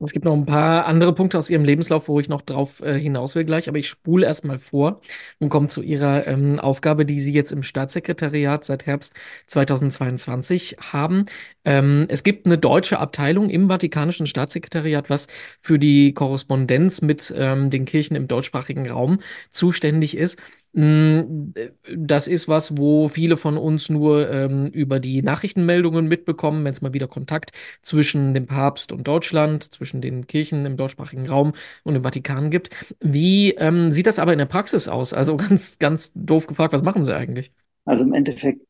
Es 0.00 0.12
gibt 0.12 0.24
noch 0.24 0.34
ein 0.34 0.46
paar 0.46 0.86
andere 0.86 1.12
Punkte 1.12 1.38
aus 1.38 1.50
Ihrem 1.50 1.64
Lebenslauf, 1.64 2.06
wo 2.06 2.20
ich 2.20 2.28
noch 2.28 2.42
drauf 2.42 2.80
äh, 2.82 3.00
hinaus 3.00 3.34
will 3.34 3.44
gleich, 3.44 3.68
aber 3.68 3.78
ich 3.78 3.88
spule 3.88 4.26
erstmal 4.26 4.60
vor 4.60 5.00
und 5.40 5.48
komme 5.48 5.66
zu 5.66 5.82
Ihrer 5.82 6.24
ähm, 6.28 6.60
Aufgabe, 6.60 7.04
die 7.04 7.18
Sie 7.18 7.32
jetzt 7.32 7.50
im 7.50 7.64
Staatssekretariat 7.64 8.64
seit 8.64 8.86
Herbst 8.86 9.14
2022 9.48 10.76
haben. 10.92 11.24
Ähm, 11.64 12.06
es 12.08 12.22
gibt 12.22 12.46
eine 12.46 12.58
deutsche 12.58 13.00
Abteilung 13.00 13.50
im 13.50 13.66
Vatikanischen 13.66 14.26
Staatssekretariat, 14.26 15.10
was 15.10 15.26
für 15.62 15.80
die 15.80 16.14
Korrespondenz 16.14 17.02
mit 17.02 17.34
ähm, 17.36 17.70
den 17.70 17.84
Kirchen 17.84 18.14
im 18.14 18.28
deutschsprachigen 18.28 18.88
Raum 18.88 19.18
zuständig 19.50 20.16
ist. 20.16 20.38
Mm, 20.72 21.52
das 21.96 22.28
ist 22.28 22.46
was, 22.48 22.76
wo 22.76 23.08
viele 23.08 23.36
von 23.36 23.56
uns 23.56 23.88
nur 23.88 24.30
ähm, 24.30 24.66
über 24.66 25.00
die 25.00 25.22
Nachrichtenmeldungen 25.22 26.08
mitbekommen, 26.08 26.64
wenn 26.64 26.72
es 26.72 26.82
mal 26.82 26.92
wieder 26.92 27.08
Kontakt 27.08 27.52
zwischen 27.82 28.34
dem 28.34 28.46
Papst 28.46 28.92
und 28.92 29.06
Deutschland, 29.08 29.72
zwischen 29.72 30.00
den 30.00 30.26
Kirchen 30.26 30.66
im 30.66 30.76
deutschsprachigen 30.76 31.28
Raum 31.28 31.54
und 31.84 31.94
dem 31.94 32.02
Vatikan 32.02 32.50
gibt. 32.50 32.70
Wie 33.00 33.52
ähm, 33.52 33.92
sieht 33.92 34.06
das 34.06 34.18
aber 34.18 34.32
in 34.32 34.38
der 34.38 34.46
Praxis 34.46 34.88
aus? 34.88 35.12
Also 35.12 35.36
ganz, 35.38 35.78
ganz 35.78 36.12
doof 36.14 36.46
gefragt, 36.46 36.72
was 36.72 36.82
machen 36.82 37.04
Sie 37.04 37.16
eigentlich? 37.16 37.50
Also 37.84 38.04
im 38.04 38.12
Endeffekt 38.12 38.62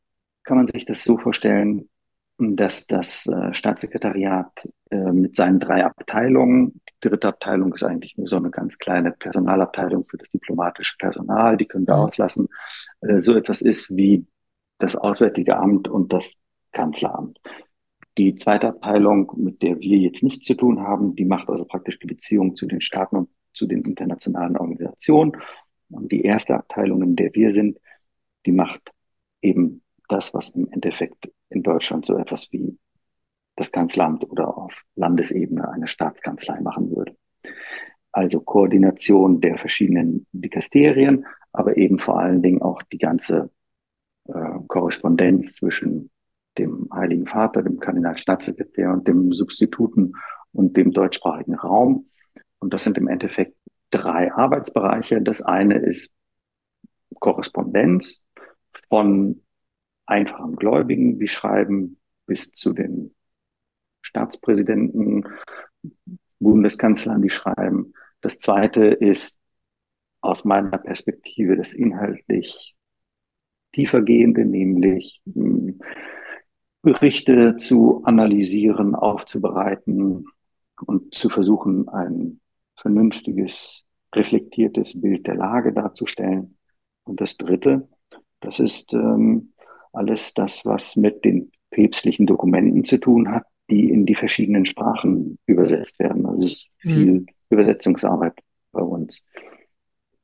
kann 0.43 0.57
man 0.57 0.67
sich 0.67 0.85
das 0.85 1.03
so 1.03 1.17
vorstellen, 1.17 1.88
dass 2.39 2.87
das 2.87 3.27
äh, 3.27 3.53
Staatssekretariat 3.53 4.67
äh, 4.91 5.11
mit 5.11 5.35
seinen 5.35 5.59
drei 5.59 5.85
Abteilungen, 5.85 6.81
die 7.03 7.09
dritte 7.09 7.27
Abteilung 7.27 7.73
ist 7.73 7.83
eigentlich 7.83 8.17
nur 8.17 8.27
so 8.27 8.37
eine 8.37 8.49
ganz 8.49 8.77
kleine 8.77 9.11
Personalabteilung 9.11 10.05
für 10.07 10.17
das 10.17 10.29
diplomatische 10.29 10.95
Personal, 10.97 11.57
die 11.57 11.65
können 11.65 11.87
wir 11.87 11.95
mhm. 11.95 12.03
auslassen, 12.03 12.47
äh, 13.01 13.19
so 13.19 13.35
etwas 13.35 13.61
ist 13.61 13.95
wie 13.95 14.25
das 14.77 14.95
Auswärtige 14.95 15.57
Amt 15.57 15.89
und 15.89 16.13
das 16.13 16.35
Kanzleramt. 16.71 17.39
Die 18.17 18.35
zweite 18.35 18.69
Abteilung, 18.69 19.31
mit 19.37 19.61
der 19.61 19.79
wir 19.79 19.97
jetzt 19.97 20.23
nichts 20.23 20.47
zu 20.47 20.53
tun 20.53 20.79
haben, 20.79 21.15
die 21.15 21.25
macht 21.25 21.49
also 21.49 21.65
praktisch 21.65 21.99
die 21.99 22.07
Beziehung 22.07 22.55
zu 22.55 22.65
den 22.65 22.81
Staaten 22.81 23.17
und 23.17 23.29
zu 23.53 23.67
den 23.67 23.83
internationalen 23.83 24.57
Organisationen. 24.57 25.33
Und 25.89 26.11
die 26.11 26.21
erste 26.21 26.55
Abteilung, 26.55 27.01
in 27.01 27.15
der 27.15 27.33
wir 27.33 27.51
sind, 27.51 27.79
die 28.45 28.51
macht 28.51 28.91
eben 29.41 29.81
das, 30.09 30.33
was 30.33 30.49
im 30.49 30.69
Endeffekt 30.71 31.31
in 31.49 31.63
Deutschland 31.63 32.05
so 32.05 32.17
etwas 32.17 32.51
wie 32.51 32.77
das 33.55 33.71
Kanzleramt 33.71 34.29
oder 34.29 34.57
auf 34.57 34.83
Landesebene 34.95 35.69
eine 35.69 35.87
Staatskanzlei 35.87 36.61
machen 36.61 36.95
würde. 36.95 37.15
Also 38.11 38.41
Koordination 38.41 39.41
der 39.41 39.57
verschiedenen 39.57 40.25
Dikasterien, 40.31 41.25
aber 41.51 41.77
eben 41.77 41.99
vor 41.99 42.19
allen 42.19 42.41
Dingen 42.41 42.61
auch 42.61 42.81
die 42.83 42.97
ganze 42.97 43.51
äh, 44.27 44.59
Korrespondenz 44.67 45.55
zwischen 45.55 46.09
dem 46.57 46.89
Heiligen 46.93 47.25
Vater, 47.25 47.61
dem 47.61 47.79
Kardinalstaatssekretär 47.79 48.91
und 48.91 49.07
dem 49.07 49.33
Substituten 49.33 50.13
und 50.51 50.75
dem 50.75 50.91
deutschsprachigen 50.91 51.55
Raum. 51.55 52.09
Und 52.59 52.73
das 52.73 52.83
sind 52.83 52.97
im 52.97 53.07
Endeffekt 53.07 53.55
drei 53.91 54.33
Arbeitsbereiche. 54.33 55.21
Das 55.21 55.41
eine 55.41 55.75
ist 55.75 56.13
Korrespondenz 57.19 58.21
von 58.89 59.41
einfachen 60.09 60.55
Gläubigen, 60.55 61.19
die 61.19 61.27
schreiben, 61.27 61.97
bis 62.25 62.51
zu 62.51 62.73
den 62.73 63.15
Staatspräsidenten, 64.01 65.27
Bundeskanzlern, 66.39 67.21
die 67.21 67.29
schreiben. 67.29 67.93
Das 68.21 68.37
zweite 68.39 68.85
ist 68.85 69.39
aus 70.21 70.45
meiner 70.45 70.77
Perspektive 70.77 71.55
das 71.55 71.73
inhaltlich 71.73 72.75
tiefergehende, 73.73 74.45
nämlich 74.45 75.21
hm, 75.31 75.79
Berichte 76.81 77.57
zu 77.57 78.03
analysieren, 78.05 78.95
aufzubereiten 78.95 80.25
und 80.85 81.13
zu 81.13 81.29
versuchen, 81.29 81.89
ein 81.89 82.39
vernünftiges, 82.77 83.83
reflektiertes 84.15 84.99
Bild 84.99 85.27
der 85.27 85.35
Lage 85.35 85.73
darzustellen. 85.73 86.57
Und 87.03 87.19
das 87.19 87.37
Dritte, 87.37 87.89
das 88.39 88.59
ist 88.59 88.93
ähm, 88.93 89.53
alles 89.93 90.33
das, 90.33 90.65
was 90.65 90.95
mit 90.95 91.25
den 91.25 91.51
päpstlichen 91.71 92.25
Dokumenten 92.27 92.83
zu 92.83 92.97
tun 92.97 93.31
hat, 93.31 93.43
die 93.69 93.89
in 93.89 94.05
die 94.05 94.15
verschiedenen 94.15 94.65
Sprachen 94.65 95.37
übersetzt 95.45 95.99
werden. 95.99 96.25
Also 96.25 96.41
es 96.41 96.51
ist 96.51 96.69
mhm. 96.83 96.89
viel 96.89 97.11
mhm. 97.13 97.25
Übersetzungsarbeit 97.49 98.33
bei 98.71 98.81
uns. 98.81 99.23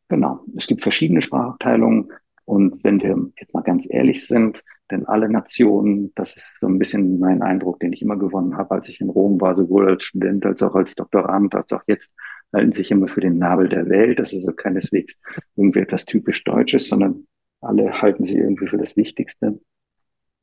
Genau. 0.07 0.41
Es 0.55 0.67
gibt 0.67 0.81
verschiedene 0.81 1.22
Sprachabteilungen. 1.22 2.12
Und 2.45 2.84
wenn 2.84 3.01
wir 3.01 3.31
jetzt 3.39 3.53
mal 3.53 3.62
ganz 3.62 3.88
ehrlich 3.89 4.27
sind, 4.27 4.63
denn 4.91 5.05
alle 5.07 5.29
Nationen, 5.29 6.12
das 6.13 6.36
ist 6.36 6.51
so 6.62 6.67
ein 6.67 6.77
bisschen 6.77 7.19
mein 7.19 7.41
Eindruck, 7.41 7.79
den 7.79 7.91
ich 7.91 8.03
immer 8.03 8.17
gewonnen 8.17 8.55
habe, 8.55 8.75
als 8.75 8.88
ich 8.88 9.01
in 9.01 9.10
Rom 9.10 9.41
war, 9.41 9.55
sowohl 9.55 9.89
als 9.89 10.03
Student 10.03 10.45
als 10.45 10.62
auch 10.62 10.75
als 10.75 10.93
Doktorand, 10.93 11.55
als 11.55 11.74
auch 11.74 11.81
jetzt, 11.88 12.13
halten 12.53 12.72
sich 12.72 12.91
immer 12.91 13.07
für 13.07 13.22
den 13.22 13.39
Nabel 13.39 13.67
der 13.67 13.89
Welt. 13.89 14.19
Das 14.19 14.31
ist 14.31 14.45
also 14.45 14.55
keineswegs 14.55 15.15
irgendwie 15.55 15.79
etwas 15.79 16.05
typisch 16.05 16.43
Deutsches, 16.43 16.88
sondern 16.88 17.25
alle 17.65 18.01
halten 18.01 18.24
sie 18.24 18.38
irgendwie 18.38 18.67
für 18.67 18.77
das 18.77 18.95
Wichtigste. 18.95 19.60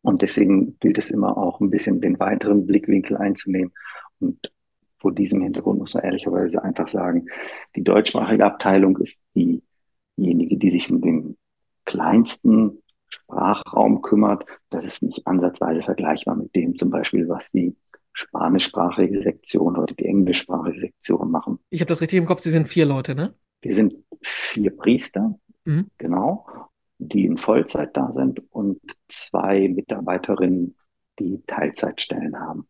Und 0.03 0.23
deswegen 0.23 0.79
gilt 0.81 0.99
es 0.99 1.11
immer 1.11 1.37
auch 1.37 1.61
ein 1.61 1.71
bisschen 1.71 2.01
den 2.01 2.19
weiteren 2.19 2.67
Blickwinkel 2.67 3.17
einzunehmen. 3.17 3.73
Und 4.21 4.53
vor 4.99 5.13
diesem 5.13 5.43
Hintergrund 5.43 5.79
muss 5.79 5.95
man 5.95 6.05
ehrlicherweise 6.05 6.63
einfach 6.63 6.89
sagen, 6.89 7.27
die 7.77 7.85
deutschsprachige 7.85 8.45
Abteilung 8.45 8.99
ist 8.99 9.23
diejenige, 9.35 10.57
die 10.57 10.71
sich 10.71 10.91
um 10.91 11.01
den 11.01 11.37
kleinsten 11.85 12.83
Sprachraum 13.09 14.03
kümmert. 14.03 14.45
Das 14.71 14.85
ist 14.85 15.03
nicht 15.03 15.27
ansatzweise 15.27 15.83
vergleichbar 15.83 16.37
mit 16.37 16.55
dem 16.55 16.77
zum 16.77 16.91
Beispiel, 16.91 17.29
was 17.29 17.53
die 17.53 17.77
spanischsprachige 18.13 19.23
Sektion 19.23 19.77
oder 19.77 19.95
die 19.95 20.05
englischsprachige 20.05 20.79
Sektion 20.79 21.31
machen. 21.31 21.59
Ich 21.71 21.81
habe 21.81 21.89
das 21.89 22.01
richtig 22.01 22.19
im 22.19 22.27
Kopf, 22.27 22.41
Sie 22.41 22.51
sind 22.51 22.69
vier 22.69 22.87
Leute, 22.87 23.15
ne? 23.15 23.35
Wir 23.63 23.75
sind 23.75 23.95
vier 24.23 24.77
Priester, 24.77 25.39
mhm. 25.65 25.87
genau 25.97 26.47
die 27.09 27.27
in 27.27 27.37
Vollzeit 27.39 27.97
da 27.97 28.13
sind 28.13 28.43
und 28.53 28.81
zwei 29.09 29.69
Mitarbeiterinnen, 29.69 30.77
die 31.19 31.43
Teilzeitstellen 31.47 32.39
haben. 32.39 32.67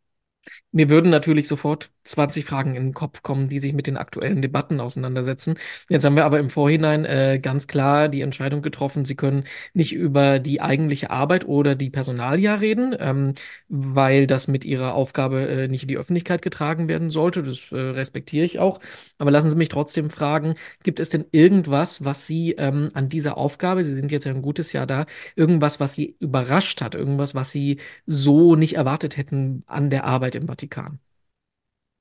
Mir 0.73 0.89
würden 0.89 1.11
natürlich 1.11 1.49
sofort 1.49 1.91
20 2.05 2.45
Fragen 2.45 2.75
in 2.75 2.85
den 2.85 2.95
Kopf 2.95 3.23
kommen, 3.23 3.49
die 3.49 3.59
sich 3.59 3.73
mit 3.75 3.87
den 3.87 3.97
aktuellen 3.97 4.43
Debatten 4.43 4.81
auseinandersetzen. 4.81 5.55
Jetzt 5.89 6.05
haben 6.05 6.17
wir 6.17 6.25
aber 6.25 6.39
im 6.39 6.51
Vorhinein 6.51 7.05
äh, 7.05 7.39
ganz 7.41 7.67
klar 7.67 8.09
die 8.09 8.23
Entscheidung 8.23 8.63
getroffen, 8.63 9.05
Sie 9.05 9.15
können 9.15 9.45
nicht 9.75 9.93
über 9.93 10.39
die 10.39 10.61
eigentliche 10.61 11.11
Arbeit 11.11 11.47
oder 11.47 11.75
die 11.75 11.91
Personalia 11.91 12.55
reden, 12.57 12.95
ähm, 12.99 13.35
weil 13.69 14.27
das 14.27 14.49
mit 14.49 14.65
Ihrer 14.65 14.95
Aufgabe 14.95 15.47
äh, 15.49 15.69
nicht 15.69 15.83
in 15.83 15.89
die 15.89 15.97
Öffentlichkeit 15.99 16.43
getragen 16.43 16.89
werden 16.89 17.11
sollte. 17.11 17.43
Das 17.43 17.71
äh, 17.73 17.77
respektiere 17.77 18.45
ich 18.45 18.59
auch. 18.59 18.81
Aber 19.19 19.31
lassen 19.31 19.51
Sie 19.51 19.57
mich 19.57 19.69
trotzdem 19.69 20.11
fragen, 20.11 20.55
gibt 20.83 21.01
es 21.01 21.11
denn 21.11 21.25
irgendwas, 21.33 22.05
was 22.05 22.27
Sie 22.27 22.53
ähm, 22.53 22.91
an 22.95 23.09
dieser 23.09 23.37
Aufgabe, 23.39 23.85
Sie 23.85 23.93
sind 23.93 24.11
jetzt 24.13 24.25
ja 24.25 24.33
ein 24.33 24.43
gutes 24.43 24.73
Jahr 24.73 24.87
da, 24.87 25.07
irgendwas, 25.37 25.81
was 25.81 25.95
Sie 25.95 26.17
überrascht 26.21 26.81
hat, 26.81 26.95
irgendwas, 26.95 27.35
was 27.35 27.51
Sie 27.53 27.79
so 28.07 28.57
nicht 28.57 28.75
erwartet 28.77 29.17
hätten 29.17 29.63
an 29.67 29.91
der 29.91 30.05
Arbeit 30.05 30.32
im 30.35 30.47
Vatikan? 30.47 31.01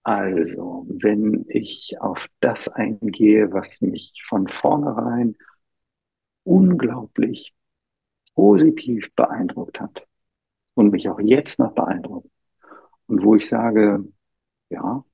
Also, 0.03 0.85
wenn 0.89 1.45
ich 1.47 1.95
auf 1.99 2.27
das 2.39 2.67
eingehe, 2.67 3.53
was 3.53 3.81
mich 3.81 4.23
von 4.27 4.47
vornherein 4.47 5.35
unglaublich 6.43 7.53
positiv 8.33 9.13
beeindruckt 9.15 9.79
hat 9.79 10.07
und 10.73 10.91
mich 10.91 11.07
auch 11.09 11.19
jetzt 11.19 11.59
noch 11.59 11.73
beeindruckt 11.73 12.29
und 13.07 13.23
wo 13.23 13.35
ich 13.35 13.47
sage, 13.47 14.03
ja, 14.69 15.05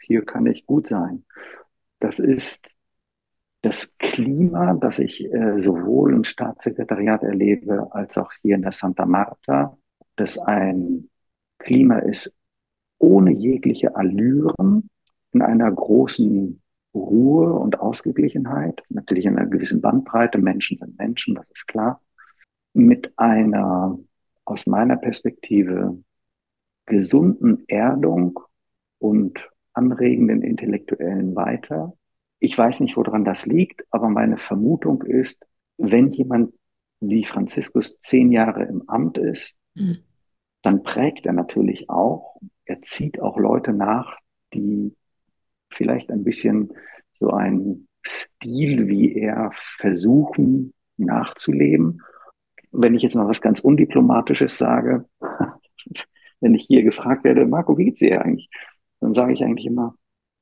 hier 0.00 0.24
kann 0.24 0.46
ich 0.46 0.64
gut 0.66 0.86
sein, 0.86 1.24
das 1.98 2.18
ist 2.18 2.68
das 3.62 3.96
Klima, 3.98 4.74
das 4.74 4.98
ich 4.98 5.24
äh, 5.32 5.60
sowohl 5.60 6.12
im 6.14 6.24
Staatssekretariat 6.24 7.22
erlebe 7.22 7.88
als 7.92 8.18
auch 8.18 8.30
hier 8.42 8.56
in 8.56 8.62
der 8.62 8.72
Santa 8.72 9.06
Marta, 9.06 9.78
das 10.16 10.38
ein 10.38 11.10
Klima 11.58 11.98
ist 11.98 12.32
ohne 12.98 13.32
jegliche 13.32 13.96
Allüren, 13.96 14.88
in 15.32 15.42
einer 15.42 15.70
großen 15.70 16.62
Ruhe 16.94 17.52
und 17.52 17.80
Ausgeglichenheit, 17.80 18.82
natürlich 18.88 19.26
in 19.26 19.36
einer 19.36 19.48
gewissen 19.48 19.80
Bandbreite, 19.80 20.38
Menschen 20.38 20.78
sind 20.78 20.96
Menschen, 20.96 21.34
das 21.34 21.50
ist 21.50 21.66
klar, 21.66 22.00
mit 22.72 23.12
einer 23.18 23.98
aus 24.44 24.66
meiner 24.66 24.96
Perspektive 24.96 25.98
gesunden 26.86 27.64
Erdung 27.66 28.38
und 28.98 29.38
anregenden 29.72 30.42
intellektuellen 30.42 31.34
Weiter. 31.34 31.94
Ich 32.38 32.56
weiß 32.56 32.80
nicht, 32.80 32.96
woran 32.96 33.24
das 33.24 33.46
liegt, 33.46 33.84
aber 33.90 34.08
meine 34.08 34.38
Vermutung 34.38 35.02
ist, 35.02 35.44
wenn 35.78 36.12
jemand 36.12 36.54
wie 37.00 37.24
Franziskus 37.24 37.98
zehn 37.98 38.30
Jahre 38.30 38.64
im 38.64 38.88
Amt 38.88 39.18
ist, 39.18 39.56
mhm. 39.74 39.98
dann 40.62 40.82
prägt 40.82 41.26
er 41.26 41.32
natürlich 41.32 41.90
auch, 41.90 42.36
er 42.66 42.82
zieht 42.82 43.20
auch 43.20 43.38
Leute 43.38 43.72
nach, 43.72 44.18
die 44.52 44.94
vielleicht 45.70 46.10
ein 46.10 46.24
bisschen 46.24 46.72
so 47.18 47.30
einen 47.30 47.88
Stil 48.06 48.86
wie 48.86 49.14
er 49.14 49.50
versuchen 49.54 50.74
nachzuleben. 50.96 52.02
Wenn 52.70 52.94
ich 52.94 53.02
jetzt 53.02 53.16
mal 53.16 53.28
was 53.28 53.40
ganz 53.40 53.60
Undiplomatisches 53.60 54.58
sage, 54.58 55.06
wenn 56.40 56.54
ich 56.54 56.66
hier 56.66 56.82
gefragt 56.82 57.24
werde, 57.24 57.46
Marco, 57.46 57.78
wie 57.78 57.86
geht's 57.86 58.00
dir 58.00 58.22
eigentlich? 58.22 58.50
Dann 59.00 59.14
sage 59.14 59.32
ich 59.32 59.42
eigentlich 59.42 59.66
immer, 59.66 59.96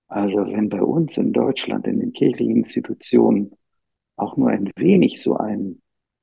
also 0.09 0.47
wenn 0.47 0.69
bei 0.69 0.83
uns 0.83 1.17
in 1.17 1.33
Deutschland 1.33 1.87
in 1.87 2.01
den 2.01 2.13
kirchlichen 2.13 2.57
Institutionen 2.57 3.53
auch 4.17 4.37
nur 4.37 4.51
ein 4.51 4.71
wenig 4.77 5.23
so 5.23 5.37
ein 5.37 5.81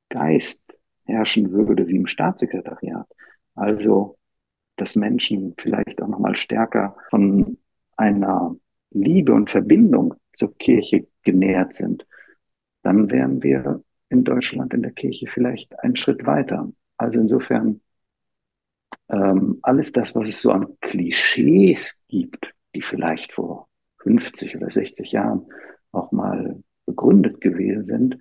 Geist 0.10 0.62
herrschen 1.06 1.52
würde 1.52 1.88
wie 1.88 1.96
im 1.96 2.08
Staatssekretariat, 2.08 3.08
also 3.56 4.19
dass 4.82 4.96
Menschen 4.96 5.56
vielleicht 5.58 6.02
auch 6.02 6.08
nochmal 6.08 6.36
stärker 6.36 6.96
von 7.10 7.58
einer 7.98 8.56
Liebe 8.92 9.34
und 9.34 9.50
Verbindung 9.50 10.16
zur 10.34 10.56
Kirche 10.58 11.08
genährt 11.24 11.76
sind, 11.76 12.06
dann 12.82 13.12
wären 13.12 13.44
wir 13.44 13.84
in 14.10 14.24
Deutschland 14.24 14.74
in 14.74 14.82
der 14.82 14.92
Kirche 14.92 15.28
vielleicht 15.28 15.78
einen 15.80 15.96
Schritt 15.96 16.26
weiter. 16.26 16.72
Also 16.98 17.20
insofern 17.20 17.82
ähm, 19.10 19.60
alles 19.62 19.92
das, 19.92 20.16
was 20.16 20.30
es 20.30 20.42
so 20.42 20.52
an 20.52 20.78
Klischees 20.82 22.00
gibt, 22.08 22.54
die 22.74 22.82
vielleicht 22.82 23.32
vor 23.34 23.68
50 24.00 24.56
oder 24.56 24.70
60 24.70 25.12
Jahren 25.12 25.46
auch 25.92 26.12
mal 26.12 26.64
begründet 26.86 27.42
gewesen 27.42 27.84
sind, 27.84 28.18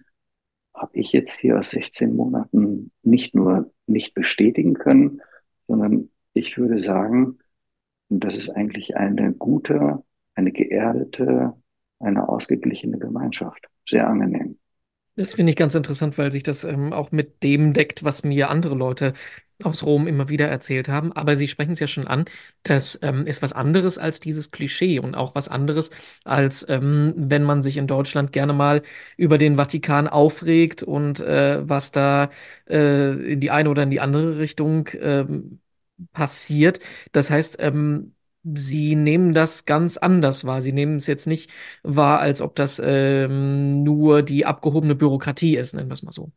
habe 0.75 0.99
ich 0.99 1.13
jetzt 1.13 1.39
hier 1.39 1.59
aus 1.59 1.71
16 1.71 2.15
Monaten 2.15 2.91
nicht 3.03 3.35
nur 3.35 3.73
nicht 3.87 4.15
bestätigen 4.15 4.75
können, 4.75 5.21
sondern 5.67 6.11
ich 6.39 6.57
würde 6.57 6.83
sagen, 6.83 7.39
das 8.09 8.37
ist 8.37 8.51
eigentlich 8.51 8.97
eine 8.97 9.33
gute, 9.33 10.03
eine 10.35 10.53
geerdete, 10.53 11.55
eine 11.99 12.29
ausgeglichene 12.29 12.99
Gemeinschaft. 12.99 13.67
Sehr 13.87 14.07
angenehm. 14.07 14.59
Das 15.17 15.35
finde 15.35 15.51
ich 15.51 15.57
ganz 15.57 15.75
interessant, 15.75 16.17
weil 16.17 16.31
sich 16.31 16.45
das 16.45 16.63
ähm, 16.63 16.93
auch 16.93 17.11
mit 17.11 17.43
dem 17.43 17.73
deckt, 17.73 18.05
was 18.05 18.23
mir 18.23 18.51
andere 18.51 18.77
Leute 18.77 19.15
aus 19.65 19.85
Rom 19.85 20.07
immer 20.07 20.29
wieder 20.29 20.47
erzählt 20.47 20.89
haben. 20.89 21.13
Aber 21.13 21.37
Sie 21.37 21.49
sprechen 21.49 21.73
es 21.73 21.81
ja 21.81 21.89
schon 21.89 22.07
an, 22.07 22.27
das 22.63 22.97
ähm, 23.03 23.27
ist 23.27 23.43
was 23.43 23.53
anderes 23.53 23.99
als 23.99 24.21
dieses 24.21 24.53
Klischee 24.53 25.01
und 25.01 25.17
auch 25.17 25.35
was 25.35 25.49
anderes 25.49 25.91
als 26.23 26.65
ähm, 26.69 27.15
wenn 27.17 27.43
man 27.43 27.65
sich 27.65 27.79
in 27.79 27.89
Deutschland 27.89 28.33
gerne 28.33 28.53
mal 28.53 28.83
über 29.17 29.39
den 29.39 29.57
Vatikan 29.57 30.07
aufregt 30.07 30.85
und 30.85 31.19
äh, 31.19 31.69
was 31.69 31.91
da 31.91 32.31
äh, 32.69 33.33
in 33.33 33.41
die 33.41 33.51
eine 33.51 33.71
oder 33.71 33.83
in 33.83 33.91
die 33.91 34.01
andere 34.01 34.39
Richtung 34.39 34.87
äh, 34.89 35.27
passiert. 36.13 36.81
Das 37.13 37.31
heißt, 37.31 37.57
ähm, 37.61 38.15
Sie 38.45 38.95
nehmen 38.95 39.35
das 39.35 39.67
ganz 39.67 39.97
anders 39.99 40.45
wahr. 40.45 40.61
Sie 40.63 40.73
nehmen 40.73 40.97
es 40.97 41.07
jetzt 41.07 41.27
nicht 41.27 41.51
wahr, 41.83 42.21
als 42.21 42.41
ob 42.41 42.55
das 42.57 42.81
ähm, 42.83 43.83
nur 43.83 44.23
die 44.23 44.47
abgehobene 44.47 44.95
Bürokratie 44.95 45.57
ist, 45.57 45.75
nennen 45.75 45.89
wir 45.89 45.95
es 45.95 46.03
mal 46.03 46.13
so. 46.13 46.31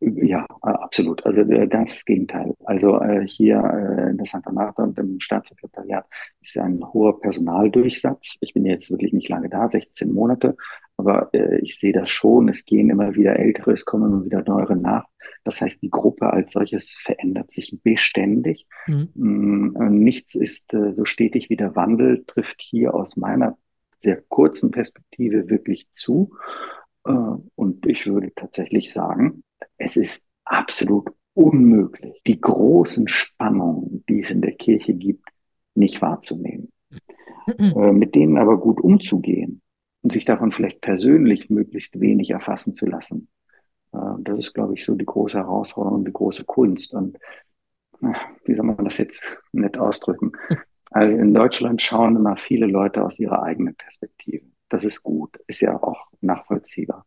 Ja, 0.00 0.46
absolut. 0.62 1.24
Also 1.26 1.40
äh, 1.42 1.66
ganz 1.66 1.92
das 1.92 2.04
Gegenteil. 2.04 2.54
Also 2.64 3.00
äh, 3.00 3.26
hier 3.26 3.56
äh, 3.58 4.10
in 4.10 4.16
der 4.16 4.26
Santa 4.26 4.52
Marta 4.52 4.84
und 4.84 4.96
im 4.98 5.18
Staatssekretariat 5.20 6.06
ist 6.40 6.56
ein 6.58 6.80
hoher 6.92 7.20
Personaldurchsatz. 7.20 8.36
Ich 8.40 8.54
bin 8.54 8.64
jetzt 8.64 8.90
wirklich 8.90 9.12
nicht 9.12 9.28
lange 9.28 9.48
da, 9.48 9.68
16 9.68 10.12
Monate, 10.12 10.56
aber 10.98 11.32
äh, 11.32 11.60
ich 11.60 11.78
sehe 11.78 11.92
das 11.92 12.10
schon. 12.10 12.48
Es 12.48 12.64
gehen 12.64 12.90
immer 12.90 13.14
wieder 13.14 13.38
Ältere, 13.38 13.72
es 13.72 13.84
kommen 13.84 14.12
immer 14.12 14.24
wieder 14.24 14.42
Neuere 14.42 14.76
nach. 14.76 15.06
Das 15.44 15.60
heißt, 15.60 15.80
die 15.80 15.90
Gruppe 15.90 16.30
als 16.30 16.52
solches 16.52 16.90
verändert 16.90 17.52
sich 17.52 17.78
beständig. 17.82 18.66
Mhm. 18.86 19.08
Mm, 19.14 20.02
nichts 20.02 20.34
ist 20.34 20.74
äh, 20.74 20.92
so 20.94 21.04
stetig 21.04 21.48
wie 21.48 21.56
der 21.56 21.76
Wandel, 21.76 22.24
trifft 22.26 22.60
hier 22.60 22.94
aus 22.94 23.16
meiner 23.16 23.56
sehr 23.98 24.20
kurzen 24.20 24.72
Perspektive 24.72 25.48
wirklich 25.48 25.86
zu. 25.94 26.32
Äh, 27.06 27.12
und 27.54 27.86
ich 27.86 28.06
würde 28.06 28.32
tatsächlich 28.34 28.92
sagen, 28.92 29.44
es 29.76 29.96
ist 29.96 30.26
absolut 30.44 31.10
unmöglich, 31.32 32.20
die 32.26 32.40
großen 32.40 33.06
Spannungen, 33.06 34.04
die 34.08 34.20
es 34.20 34.30
in 34.30 34.40
der 34.40 34.56
Kirche 34.56 34.94
gibt, 34.94 35.28
nicht 35.76 36.02
wahrzunehmen. 36.02 36.72
Mhm. 37.46 37.54
Äh, 37.76 37.92
mit 37.92 38.16
denen 38.16 38.36
aber 38.36 38.58
gut 38.58 38.80
umzugehen 38.80 39.62
und 40.02 40.12
sich 40.12 40.24
davon 40.24 40.52
vielleicht 40.52 40.80
persönlich 40.80 41.50
möglichst 41.50 42.00
wenig 42.00 42.30
erfassen 42.30 42.74
zu 42.74 42.86
lassen. 42.86 43.28
Äh, 43.92 43.98
das 44.20 44.38
ist, 44.38 44.54
glaube 44.54 44.74
ich, 44.74 44.84
so 44.84 44.94
die 44.94 45.06
große 45.06 45.38
Herausforderung, 45.38 46.04
die 46.04 46.12
große 46.12 46.44
Kunst. 46.44 46.94
Und 46.94 47.18
wie 48.44 48.54
soll 48.54 48.64
man 48.64 48.84
das 48.84 48.98
jetzt 48.98 49.38
nett 49.52 49.78
ausdrücken? 49.78 50.32
Also 50.90 51.18
in 51.18 51.34
Deutschland 51.34 51.82
schauen 51.82 52.16
immer 52.16 52.38
viele 52.38 52.64
Leute 52.64 53.04
aus 53.04 53.18
ihrer 53.18 53.42
eigenen 53.42 53.74
Perspektive. 53.74 54.46
Das 54.70 54.84
ist 54.86 55.02
gut, 55.02 55.36
ist 55.46 55.60
ja 55.60 55.76
auch 55.82 56.06
nachvollziehbar. 56.22 57.04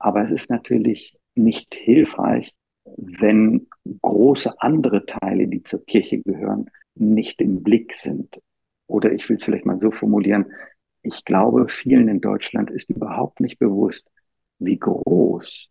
Aber 0.00 0.24
es 0.24 0.32
ist 0.32 0.50
natürlich 0.50 1.16
nicht 1.36 1.72
hilfreich, 1.72 2.52
wenn 2.96 3.68
große 4.02 4.60
andere 4.60 5.06
Teile, 5.06 5.46
die 5.46 5.62
zur 5.62 5.84
Kirche 5.86 6.20
gehören, 6.20 6.68
nicht 6.96 7.40
im 7.40 7.62
Blick 7.62 7.94
sind. 7.94 8.40
Oder 8.88 9.12
ich 9.12 9.28
will 9.28 9.36
es 9.36 9.44
vielleicht 9.44 9.66
mal 9.66 9.80
so 9.80 9.92
formulieren, 9.92 10.52
ich 11.06 11.24
glaube, 11.24 11.68
vielen 11.68 12.08
in 12.08 12.20
Deutschland 12.20 12.70
ist 12.70 12.90
überhaupt 12.90 13.40
nicht 13.40 13.58
bewusst, 13.58 14.10
wie 14.58 14.78
groß 14.78 15.68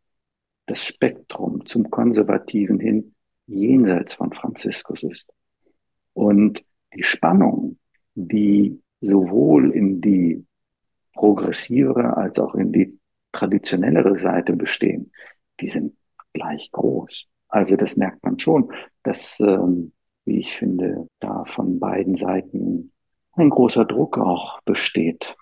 das 0.65 0.86
Spektrum 0.86 1.65
zum 1.65 1.89
Konservativen 1.91 2.80
hin 2.80 3.15
jenseits 3.45 4.13
von 4.13 4.32
Franziskus 4.34 5.04
ist. 5.04 5.32
Und 6.13 6.63
die 6.95 7.04
Spannung, 7.04 7.78
die 8.15 8.82
sowohl 9.02 9.71
in 9.71 10.02
die 10.02 10.45
progressivere 11.13 12.15
als 12.15 12.39
auch 12.39 12.56
in 12.56 12.71
die 12.71 12.98
traditionellere 13.32 14.17
Seite 14.17 14.54
bestehen, 14.54 15.12
die 15.60 15.69
sind 15.69 15.95
gleich 16.34 16.71
groß. 16.71 17.26
Also 17.50 17.76
das 17.76 17.98
merkt 17.98 18.24
man 18.24 18.39
schon, 18.39 18.71
dass, 19.04 19.39
ähm, 19.41 19.91
wie 20.24 20.39
ich 20.39 20.54
finde, 20.54 21.08
da 21.19 21.43
von 21.45 21.80
beiden 21.80 22.15
Seiten 22.15 22.91
ein 23.36 23.50
großer 23.50 23.86
Druck 23.86 24.17
auch 24.17 24.62
besteht. 24.63 25.36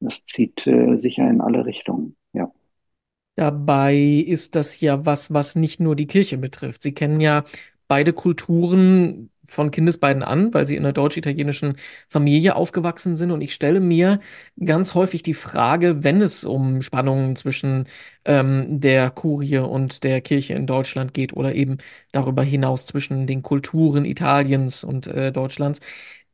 Das 0.00 0.24
zieht 0.24 0.66
äh, 0.66 0.96
sicher 0.98 1.28
in 1.28 1.40
alle 1.40 1.64
Richtungen, 1.64 2.16
ja. 2.32 2.52
Dabei 3.34 3.96
ist 3.96 4.56
das 4.56 4.80
ja 4.80 5.06
was, 5.06 5.32
was 5.32 5.54
nicht 5.54 5.78
nur 5.80 5.94
die 5.94 6.08
Kirche 6.08 6.38
betrifft. 6.38 6.82
Sie 6.82 6.92
kennen 6.92 7.20
ja 7.20 7.44
beide 7.86 8.12
Kulturen 8.12 9.30
von 9.46 9.70
Kindesbeinen 9.70 10.22
an, 10.22 10.52
weil 10.52 10.66
sie 10.66 10.76
in 10.76 10.84
einer 10.84 10.92
deutsch-italienischen 10.92 11.76
Familie 12.08 12.54
aufgewachsen 12.54 13.16
sind. 13.16 13.30
Und 13.30 13.40
ich 13.40 13.54
stelle 13.54 13.80
mir 13.80 14.20
ganz 14.62 14.94
häufig 14.94 15.22
die 15.22 15.34
Frage, 15.34 16.04
wenn 16.04 16.20
es 16.20 16.44
um 16.44 16.82
Spannungen 16.82 17.34
zwischen 17.34 17.86
ähm, 18.24 18.80
der 18.80 19.10
Kurie 19.10 19.58
und 19.58 20.04
der 20.04 20.20
Kirche 20.20 20.54
in 20.54 20.66
Deutschland 20.66 21.14
geht 21.14 21.32
oder 21.32 21.54
eben 21.54 21.78
darüber 22.12 22.42
hinaus 22.42 22.86
zwischen 22.86 23.26
den 23.26 23.42
Kulturen 23.42 24.04
Italiens 24.04 24.84
und 24.84 25.06
äh, 25.06 25.32
Deutschlands, 25.32 25.80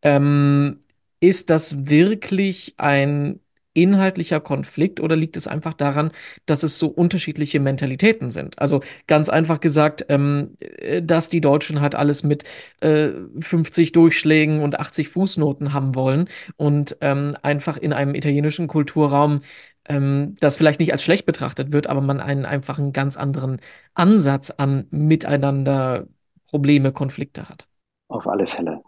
ähm, 0.03 0.81
ist 1.29 1.51
das 1.51 1.89
wirklich 1.89 2.75
ein 2.77 3.41
inhaltlicher 3.73 4.41
Konflikt 4.41 5.01
oder 5.01 5.17
liegt 5.17 5.37
es 5.37 5.49
einfach 5.49 5.75
daran, 5.75 6.13
dass 6.47 6.63
es 6.63 6.79
so 6.79 6.87
unterschiedliche 6.89 7.59
Mentalitäten 7.61 8.31
sind? 8.31 8.59
Also 8.59 8.83
ganz 9.09 9.29
einfach 9.29 9.59
gesagt, 9.61 10.07
ähm, 10.11 10.57
äh, 10.61 11.03
dass 11.03 11.29
die 11.29 11.41
Deutschen 11.41 11.81
halt 11.81 11.95
alles 11.95 12.23
mit 12.23 12.45
äh, 12.81 13.11
50 13.41 13.93
Durchschlägen 13.93 14.61
und 14.63 14.79
80 14.79 15.09
Fußnoten 15.09 15.73
haben 15.73 15.95
wollen 15.95 16.29
und 16.57 16.97
ähm, 17.01 17.37
einfach 17.43 17.77
in 17.79 17.93
einem 17.93 18.15
italienischen 18.15 18.69
Kulturraum 18.69 19.41
ähm, 19.87 20.37
das 20.41 20.57
vielleicht 20.57 20.81
nicht 20.81 20.93
als 20.93 21.03
schlecht 21.03 21.27
betrachtet 21.27 21.73
wird, 21.73 21.89
aber 21.89 22.01
man 22.01 22.21
einen 22.21 22.45
einfach 22.45 22.79
einen 22.79 22.93
ganz 22.93 23.17
anderen 23.17 23.61
Ansatz 23.95 24.51
an 24.51 24.87
Miteinander 24.91 26.07
Probleme, 26.47 26.93
Konflikte 26.93 27.49
hat. 27.49 27.67
Auf 28.09 28.27
alle 28.27 28.47
Fälle. 28.47 28.83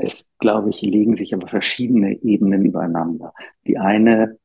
Es, 0.00 0.24
glaube 0.38 0.70
ich, 0.70 0.80
legen 0.80 1.16
sich 1.16 1.34
aber 1.34 1.48
verschiedene 1.48 2.22
Ebenen 2.22 2.64
übereinander. 2.64 3.34
Die 3.66 3.78
eine 3.78 4.38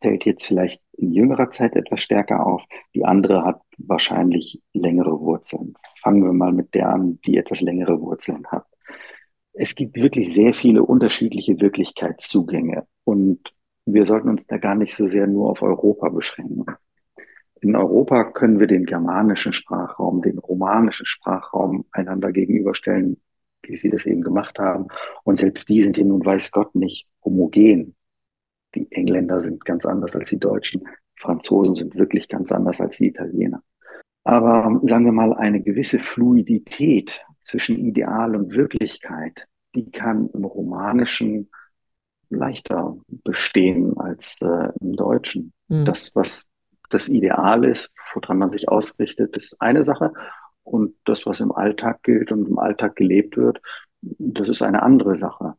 fällt 0.00 0.24
jetzt 0.24 0.46
vielleicht 0.46 0.80
in 0.92 1.10
jüngerer 1.10 1.50
Zeit 1.50 1.74
etwas 1.74 2.00
stärker 2.00 2.46
auf, 2.46 2.62
die 2.94 3.04
andere 3.04 3.44
hat 3.44 3.60
wahrscheinlich 3.78 4.62
längere 4.72 5.18
Wurzeln. 5.20 5.74
Fangen 6.00 6.22
wir 6.22 6.32
mal 6.32 6.52
mit 6.52 6.72
der 6.74 6.88
an, 6.88 7.18
die 7.26 7.36
etwas 7.36 7.60
längere 7.60 8.00
Wurzeln 8.00 8.46
hat. 8.46 8.64
Es 9.52 9.74
gibt 9.74 9.96
wirklich 9.96 10.32
sehr 10.32 10.54
viele 10.54 10.84
unterschiedliche 10.84 11.60
Wirklichkeitszugänge 11.60 12.86
und 13.02 13.40
wir 13.84 14.06
sollten 14.06 14.28
uns 14.28 14.46
da 14.46 14.58
gar 14.58 14.76
nicht 14.76 14.94
so 14.94 15.08
sehr 15.08 15.26
nur 15.26 15.50
auf 15.50 15.62
Europa 15.62 16.10
beschränken. 16.10 16.64
In 17.60 17.74
Europa 17.74 18.30
können 18.30 18.60
wir 18.60 18.68
den 18.68 18.86
germanischen 18.86 19.52
Sprachraum, 19.52 20.22
den 20.22 20.38
romanischen 20.38 21.06
Sprachraum 21.06 21.86
einander 21.90 22.30
gegenüberstellen, 22.30 23.20
wie 23.62 23.76
sie 23.76 23.90
das 23.90 24.06
eben 24.06 24.22
gemacht 24.22 24.58
haben. 24.58 24.88
Und 25.24 25.38
selbst 25.38 25.68
die 25.68 25.82
sind 25.82 25.96
ja 25.96 26.04
nun, 26.04 26.24
weiß 26.24 26.50
Gott, 26.52 26.74
nicht 26.74 27.06
homogen. 27.24 27.94
Die 28.74 28.90
Engländer 28.90 29.40
sind 29.40 29.64
ganz 29.64 29.86
anders 29.86 30.14
als 30.16 30.30
die 30.30 30.38
Deutschen. 30.38 30.82
Franzosen 31.16 31.74
sind 31.74 31.96
wirklich 31.96 32.28
ganz 32.28 32.50
anders 32.52 32.80
als 32.80 32.98
die 32.98 33.08
Italiener. 33.08 33.62
Aber 34.24 34.80
sagen 34.84 35.04
wir 35.04 35.12
mal, 35.12 35.34
eine 35.34 35.62
gewisse 35.62 35.98
Fluidität 35.98 37.20
zwischen 37.40 37.76
Ideal 37.76 38.36
und 38.36 38.54
Wirklichkeit, 38.54 39.46
die 39.74 39.90
kann 39.90 40.30
im 40.32 40.44
Romanischen 40.44 41.50
leichter 42.30 42.96
bestehen 43.24 43.96
als 43.98 44.36
äh, 44.40 44.68
im 44.80 44.94
Deutschen. 44.94 45.52
Mhm. 45.68 45.84
Das, 45.84 46.14
was 46.14 46.46
das 46.90 47.08
Ideal 47.08 47.64
ist, 47.64 47.90
woran 48.14 48.38
man 48.38 48.50
sich 48.50 48.68
ausrichtet, 48.68 49.36
ist 49.36 49.60
eine 49.60 49.84
Sache. 49.84 50.12
Und 50.64 50.94
das, 51.04 51.26
was 51.26 51.40
im 51.40 51.52
Alltag 51.52 52.02
gilt 52.02 52.32
und 52.32 52.48
im 52.48 52.58
Alltag 52.58 52.96
gelebt 52.96 53.36
wird, 53.36 53.60
das 54.00 54.48
ist 54.48 54.62
eine 54.62 54.82
andere 54.82 55.18
Sache. 55.18 55.54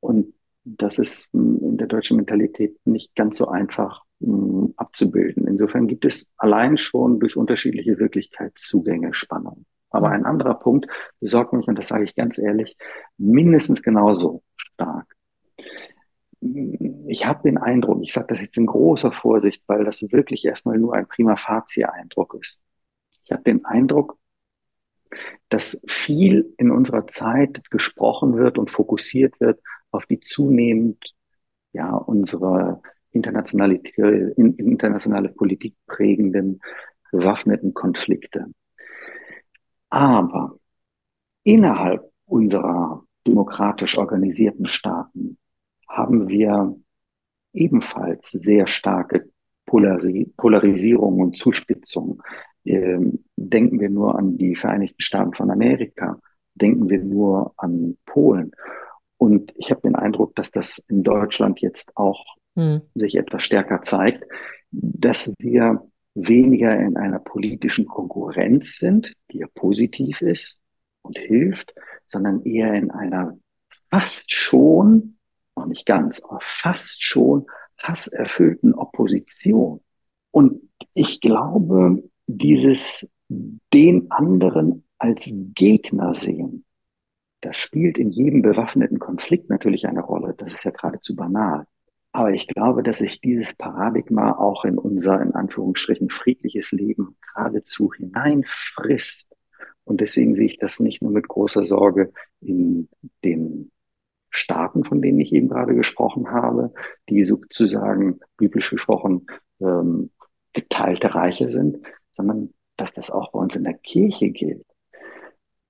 Und 0.00 0.34
das 0.64 0.98
ist 0.98 1.28
hm, 1.32 1.58
in 1.62 1.76
der 1.78 1.86
deutschen 1.86 2.16
Mentalität 2.16 2.76
nicht 2.84 3.14
ganz 3.14 3.38
so 3.38 3.48
einfach 3.48 4.02
hm, 4.20 4.74
abzubilden. 4.76 5.46
Insofern 5.46 5.86
gibt 5.86 6.04
es 6.04 6.28
allein 6.36 6.76
schon 6.76 7.20
durch 7.20 7.36
unterschiedliche 7.36 7.98
Wirklichkeitszugänge 7.98 9.14
Spannung. 9.14 9.64
Aber 9.90 10.08
ein 10.08 10.24
anderer 10.24 10.54
Punkt 10.54 10.86
besorgt 11.20 11.52
mich, 11.52 11.68
und 11.68 11.78
das 11.78 11.88
sage 11.88 12.04
ich 12.04 12.14
ganz 12.14 12.38
ehrlich, 12.38 12.76
mindestens 13.18 13.82
genauso 13.82 14.42
stark. 14.56 15.06
Ich 17.06 17.26
habe 17.26 17.42
den 17.44 17.58
Eindruck, 17.58 18.02
ich 18.02 18.12
sage 18.12 18.28
das 18.28 18.40
jetzt 18.40 18.56
in 18.56 18.66
großer 18.66 19.12
Vorsicht, 19.12 19.62
weil 19.66 19.84
das 19.84 20.02
wirklich 20.10 20.44
erstmal 20.44 20.78
nur 20.78 20.94
ein 20.94 21.06
prima 21.06 21.36
facie-Eindruck 21.36 22.36
ist. 22.40 22.58
Ich 23.24 23.32
habe 23.32 23.42
den 23.42 23.64
Eindruck, 23.64 24.16
dass 25.48 25.82
viel 25.86 26.54
in 26.58 26.70
unserer 26.70 27.06
Zeit 27.06 27.70
gesprochen 27.70 28.36
wird 28.36 28.58
und 28.58 28.70
fokussiert 28.70 29.38
wird 29.40 29.60
auf 29.90 30.06
die 30.06 30.20
zunehmend 30.20 31.14
ja 31.72 31.94
unsere 31.94 32.80
internationale, 33.10 33.76
internationale 33.76 35.28
Politik 35.28 35.76
prägenden 35.86 36.60
bewaffneten 37.10 37.74
Konflikte. 37.74 38.46
Aber 39.90 40.58
innerhalb 41.44 42.10
unserer 42.24 43.04
demokratisch 43.26 43.98
organisierten 43.98 44.66
Staaten 44.66 45.38
haben 45.88 46.28
wir 46.28 46.74
ebenfalls 47.52 48.30
sehr 48.30 48.66
starke 48.66 49.28
Polarisierung 49.66 51.20
und 51.20 51.36
Zuspitzung 51.36 52.22
denken 52.64 53.80
wir 53.80 53.90
nur 53.90 54.18
an 54.18 54.38
die 54.38 54.56
Vereinigten 54.56 55.02
Staaten 55.02 55.34
von 55.34 55.50
Amerika, 55.50 56.18
denken 56.54 56.88
wir 56.88 57.00
nur 57.00 57.54
an 57.56 57.96
Polen. 58.06 58.52
Und 59.16 59.52
ich 59.56 59.70
habe 59.70 59.82
den 59.82 59.96
Eindruck, 59.96 60.34
dass 60.34 60.50
das 60.50 60.78
in 60.88 61.02
Deutschland 61.02 61.60
jetzt 61.60 61.96
auch 61.96 62.24
hm. 62.54 62.82
sich 62.94 63.16
etwas 63.16 63.44
stärker 63.44 63.82
zeigt, 63.82 64.24
dass 64.70 65.32
wir 65.38 65.88
weniger 66.14 66.78
in 66.78 66.96
einer 66.96 67.18
politischen 67.18 67.86
Konkurrenz 67.86 68.76
sind, 68.76 69.14
die 69.30 69.38
ja 69.38 69.46
positiv 69.54 70.20
ist 70.20 70.58
und 71.02 71.16
hilft, 71.18 71.74
sondern 72.06 72.42
eher 72.44 72.74
in 72.74 72.90
einer 72.90 73.38
fast 73.90 74.32
schon, 74.32 75.16
noch 75.56 75.66
nicht 75.66 75.86
ganz, 75.86 76.22
aber 76.22 76.38
fast 76.40 77.02
schon 77.02 77.46
hasserfüllten 77.78 78.74
Opposition. 78.74 79.80
Und 80.30 80.62
ich 80.94 81.20
glaube, 81.20 82.02
dieses 82.26 83.08
den 83.28 84.10
anderen 84.10 84.84
als 84.98 85.34
Gegner 85.54 86.14
sehen, 86.14 86.64
das 87.40 87.56
spielt 87.56 87.98
in 87.98 88.10
jedem 88.10 88.42
bewaffneten 88.42 88.98
Konflikt 88.98 89.50
natürlich 89.50 89.86
eine 89.86 90.02
Rolle. 90.02 90.34
Das 90.36 90.54
ist 90.54 90.64
ja 90.64 90.70
geradezu 90.70 91.16
banal. 91.16 91.66
Aber 92.12 92.30
ich 92.32 92.46
glaube, 92.46 92.82
dass 92.82 92.98
sich 92.98 93.20
dieses 93.20 93.54
Paradigma 93.54 94.32
auch 94.32 94.64
in 94.64 94.78
unser, 94.78 95.20
in 95.20 95.34
Anführungsstrichen, 95.34 96.10
friedliches 96.10 96.70
Leben 96.70 97.16
geradezu 97.34 97.92
hineinfrisst. 97.92 99.34
Und 99.84 100.00
deswegen 100.00 100.34
sehe 100.34 100.46
ich 100.46 100.58
das 100.58 100.78
nicht 100.78 101.02
nur 101.02 101.10
mit 101.10 101.26
großer 101.26 101.64
Sorge 101.64 102.12
in 102.40 102.88
den 103.24 103.72
Staaten, 104.30 104.84
von 104.84 105.02
denen 105.02 105.20
ich 105.20 105.32
eben 105.32 105.48
gerade 105.48 105.74
gesprochen 105.74 106.30
habe, 106.30 106.72
die 107.08 107.24
sozusagen, 107.24 108.20
biblisch 108.36 108.70
gesprochen, 108.70 109.26
ähm, 109.60 110.10
geteilte 110.52 111.14
Reiche 111.14 111.48
sind, 111.48 111.78
sondern 112.14 112.52
dass 112.76 112.92
das 112.92 113.10
auch 113.10 113.32
bei 113.32 113.38
uns 113.38 113.56
in 113.56 113.64
der 113.64 113.74
Kirche 113.74 114.30
gilt. 114.30 114.66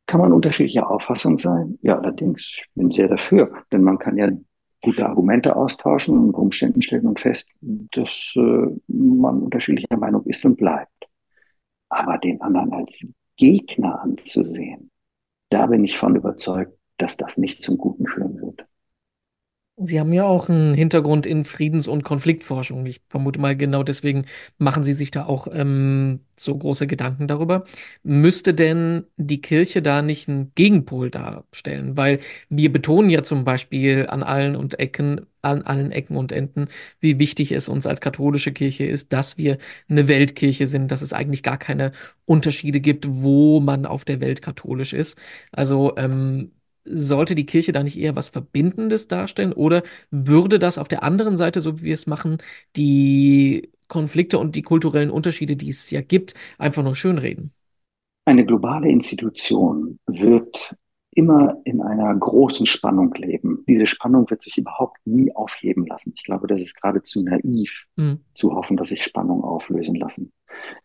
Kann 0.07 0.21
man 0.21 0.33
unterschiedlicher 0.33 0.91
Auffassung 0.91 1.39
sein? 1.39 1.79
Ja, 1.83 1.99
allerdings, 1.99 2.43
ich 2.43 2.65
bin 2.75 2.91
sehr 2.91 3.09
dafür, 3.09 3.65
denn 3.73 3.83
man 3.83 3.99
kann 3.99 4.17
ja 4.17 4.31
gute 4.83 5.07
Argumente 5.07 5.55
austauschen 5.57 6.17
und 6.17 6.27
unter 6.27 6.39
Umständen 6.39 6.83
stellt 6.83 7.05
man 7.05 7.17
fest, 7.17 7.49
dass 7.61 8.33
äh, 8.35 8.67
man 8.89 9.43
unterschiedlicher 9.43 9.97
Meinung 9.97 10.25
ist 10.27 10.45
und 10.45 10.57
bleibt. 10.57 10.91
Aber 11.89 12.19
den 12.19 12.41
anderen 12.41 12.73
als 12.73 13.07
Gegner 13.37 14.01
anzusehen, 14.03 14.91
da 15.51 15.67
bin 15.67 15.85
ich 15.85 15.97
von 15.97 16.17
überzeugt, 16.17 16.77
dass 16.99 17.17
das 17.17 17.39
nicht 17.39 17.63
zum 17.63 17.79
Guten 17.79 18.07
wird. 18.07 18.22
Sie 19.85 19.99
haben 20.01 20.13
ja 20.13 20.25
auch 20.25 20.49
einen 20.49 20.75
Hintergrund 20.75 21.27
in 21.27 21.45
Friedens- 21.45 21.89
und 21.89 22.05
Konfliktforschung. 22.05 22.85
Ich 22.87 23.01
vermute 23.09 23.41
mal, 23.41 23.57
genau 23.57 23.83
deswegen 23.83 24.27
machen 24.59 24.85
Sie 24.85 24.93
sich 24.93 25.11
da 25.11 25.25
auch 25.27 25.47
ähm, 25.53 26.21
so 26.37 26.57
große 26.57 26.87
Gedanken 26.87 27.29
darüber. 27.29 27.65
Müsste 28.03 28.55
denn 28.55 29.05
die 29.17 29.41
Kirche 29.41 29.83
da 29.83 30.03
nicht 30.03 30.29
einen 30.29 30.53
Gegenpol 30.55 31.11
darstellen? 31.11 31.97
Weil 31.97 32.21
wir 32.49 32.73
betonen 32.73 33.11
ja 33.11 33.23
zum 33.23 33.45
Beispiel 33.45 34.07
an 34.09 34.23
allen 34.23 34.57
und 34.57 34.79
Ecken, 34.79 35.23
an 35.43 35.63
allen 35.63 35.91
Ecken 35.91 36.17
und 36.17 36.33
Enden, 36.33 36.67
wie 37.01 37.19
wichtig 37.19 37.53
es 37.53 37.69
uns 37.69 37.87
als 37.87 38.01
katholische 38.01 38.53
Kirche 38.53 38.85
ist, 38.85 39.13
dass 39.13 39.39
wir 39.39 39.59
eine 39.89 40.09
Weltkirche 40.09 40.67
sind, 40.67 40.89
dass 40.91 41.03
es 41.03 41.13
eigentlich 41.13 41.43
gar 41.43 41.59
keine 41.59 41.93
Unterschiede 42.25 42.81
gibt, 42.81 43.07
wo 43.09 43.61
man 43.61 43.87
auf 43.87 44.05
der 44.05 44.21
Welt 44.21 44.43
katholisch 44.43 44.93
ist. 44.93 45.19
Also 45.51 45.97
ähm, 45.97 46.53
sollte 46.85 47.35
die 47.35 47.47
Kirche 47.47 47.73
da 47.73 47.83
nicht 47.83 47.99
eher 47.99 48.17
was 48.17 48.31
Verbindendes 48.31 49.09
darstellen? 49.09 49.53
Oder 49.53 49.83
würde 50.11 50.59
das 50.59 50.79
auf 50.79 50.89
der 50.89 51.03
anderen 51.03 51.37
Seite, 51.37 51.61
so 51.61 51.81
wie 51.81 51.85
wir 51.85 51.95
es 51.95 52.07
machen, 52.07 52.39
die 52.77 53.71
Konflikte 53.89 54.39
und 54.39 54.57
die 54.57 54.63
kulturellen 54.63 55.11
Unterschiede, 55.11 55.57
die 55.57 55.69
es 55.69 55.91
ja 55.91 56.01
gibt, 56.01 56.35
einfach 56.59 56.83
nur 56.83 56.97
schönreden? 56.97 57.53
Eine 58.25 58.47
globale 58.47 58.89
Institution 58.89 59.99
wird 60.07 60.75
immer 61.15 61.61
in 61.65 61.83
einer 61.83 62.15
großen 62.15 62.65
Spannung 62.65 63.13
leben. 63.15 63.65
Diese 63.69 63.87
Spannung 63.87 64.31
wird 64.31 64.43
sich 64.43 64.57
überhaupt 64.57 64.99
nie 65.05 65.35
aufheben 65.35 65.87
lassen. 65.87 66.15
Ich 66.17 66.25
glaube, 66.25 66.47
das 66.47 66.61
ist 66.61 66.81
geradezu 66.81 67.23
naiv 67.23 67.85
mhm. 67.97 68.21
zu 68.33 68.55
hoffen, 68.55 68.77
dass 68.77 68.89
sich 68.89 69.03
Spannung 69.03 69.45
auflösen 69.45 69.95
lassen. 69.95 70.33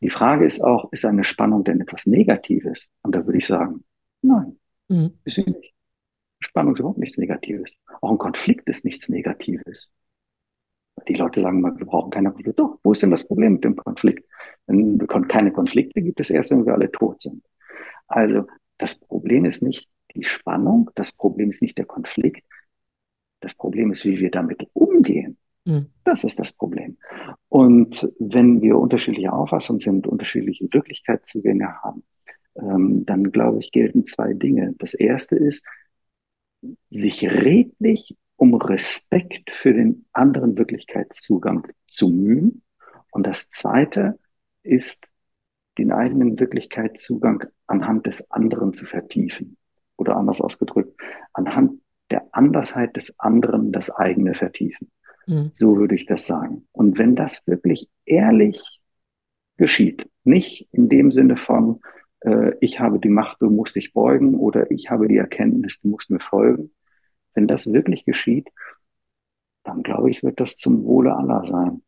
Die 0.01 0.09
Frage 0.09 0.45
ist 0.45 0.61
auch, 0.61 0.91
ist 0.91 1.05
eine 1.05 1.23
Spannung 1.23 1.63
denn 1.63 1.79
etwas 1.79 2.05
Negatives? 2.07 2.87
Und 3.03 3.15
da 3.15 3.25
würde 3.25 3.37
ich 3.37 3.47
sagen, 3.47 3.85
nein, 4.21 4.57
mhm. 4.89 5.11
ist 5.23 5.35
sie 5.35 5.43
nicht. 5.43 5.73
Spannung 6.39 6.73
ist 6.73 6.79
überhaupt 6.79 6.99
nichts 6.99 7.17
Negatives. 7.17 7.71
Auch 8.01 8.11
ein 8.11 8.17
Konflikt 8.17 8.67
ist 8.69 8.85
nichts 8.85 9.09
Negatives. 9.09 9.89
Die 11.07 11.13
Leute 11.13 11.41
sagen 11.41 11.61
mal, 11.61 11.77
wir 11.77 11.85
brauchen 11.85 12.09
keine 12.09 12.29
Konflikte. 12.29 12.53
Doch, 12.53 12.79
wo 12.83 12.91
ist 12.91 13.01
denn 13.01 13.11
das 13.11 13.25
Problem 13.25 13.53
mit 13.53 13.63
dem 13.63 13.75
Konflikt? 13.75 14.27
Wenn 14.65 14.97
keine 15.27 15.51
Konflikte 15.51 16.01
gibt 16.01 16.19
es 16.19 16.29
erst, 16.29 16.51
wenn 16.51 16.65
wir 16.65 16.73
alle 16.73 16.91
tot 16.91 17.21
sind. 17.21 17.43
Also 18.07 18.45
das 18.77 18.95
Problem 18.95 19.45
ist 19.45 19.61
nicht 19.61 19.89
die 20.15 20.23
Spannung, 20.23 20.89
das 20.95 21.11
Problem 21.11 21.49
ist 21.49 21.61
nicht 21.61 21.77
der 21.77 21.85
Konflikt, 21.85 22.43
das 23.39 23.53
Problem 23.53 23.91
ist, 23.91 24.05
wie 24.05 24.19
wir 24.19 24.31
damit 24.31 24.67
umgehen. 24.73 25.37
Mhm. 25.65 25.87
Das 26.03 26.23
ist 26.23 26.39
das 26.39 26.53
Problem. 26.53 26.97
Und 27.49 28.09
wenn 28.19 28.61
wir 28.61 28.77
unterschiedliche 28.77 29.31
Auffassungen 29.31 29.79
sind, 29.79 30.07
unterschiedliche 30.07 30.67
Wirklichkeitszugänge 30.71 31.81
haben, 31.83 32.03
ähm, 32.55 33.05
dann 33.05 33.31
glaube 33.31 33.59
ich, 33.59 33.71
gelten 33.71 34.05
zwei 34.05 34.33
Dinge. 34.33 34.73
Das 34.79 34.93
erste 34.93 35.35
ist, 35.35 35.65
sich 36.89 37.29
redlich 37.29 38.17
um 38.35 38.53
Respekt 38.55 39.51
für 39.51 39.73
den 39.73 40.05
anderen 40.13 40.57
Wirklichkeitszugang 40.57 41.67
zu 41.87 42.09
mühen. 42.09 42.63
Und 43.11 43.25
das 43.25 43.49
zweite 43.49 44.19
ist, 44.63 45.07
den 45.77 45.91
eigenen 45.91 46.39
Wirklichkeitszugang 46.39 47.45
anhand 47.67 48.05
des 48.05 48.29
anderen 48.31 48.73
zu 48.73 48.85
vertiefen. 48.85 49.57
Oder 49.95 50.15
anders 50.15 50.41
ausgedrückt, 50.41 50.99
anhand 51.33 51.81
der 52.11 52.27
Andersheit 52.31 52.95
des 52.95 53.19
anderen 53.19 53.71
das 53.71 53.89
eigene 53.89 54.33
vertiefen. 54.33 54.91
Mhm. 55.25 55.51
So 55.53 55.77
würde 55.77 55.95
ich 55.95 56.05
das 56.05 56.25
sagen. 56.25 56.67
Und 56.71 56.97
wenn 56.97 57.15
das 57.15 57.45
wirklich 57.47 57.89
ehrlich 58.05 58.79
geschieht, 59.57 60.09
nicht 60.23 60.67
in 60.71 60.89
dem 60.89 61.11
Sinne 61.11 61.37
von, 61.37 61.81
äh, 62.21 62.53
ich 62.61 62.79
habe 62.79 62.99
die 62.99 63.09
Macht, 63.09 63.41
du 63.41 63.49
musst 63.49 63.75
dich 63.75 63.93
beugen 63.93 64.35
oder 64.35 64.69
ich 64.71 64.89
habe 64.89 65.07
die 65.07 65.17
Erkenntnis, 65.17 65.81
du 65.81 65.89
musst 65.89 66.09
mir 66.09 66.19
folgen, 66.19 66.71
wenn 67.33 67.47
das 67.47 67.71
wirklich 67.71 68.05
geschieht, 68.05 68.49
dann 69.63 69.83
glaube 69.83 70.09
ich, 70.09 70.23
wird 70.23 70.39
das 70.39 70.57
zum 70.57 70.83
Wohle 70.83 71.15
aller 71.15 71.45
sein. 71.49 71.81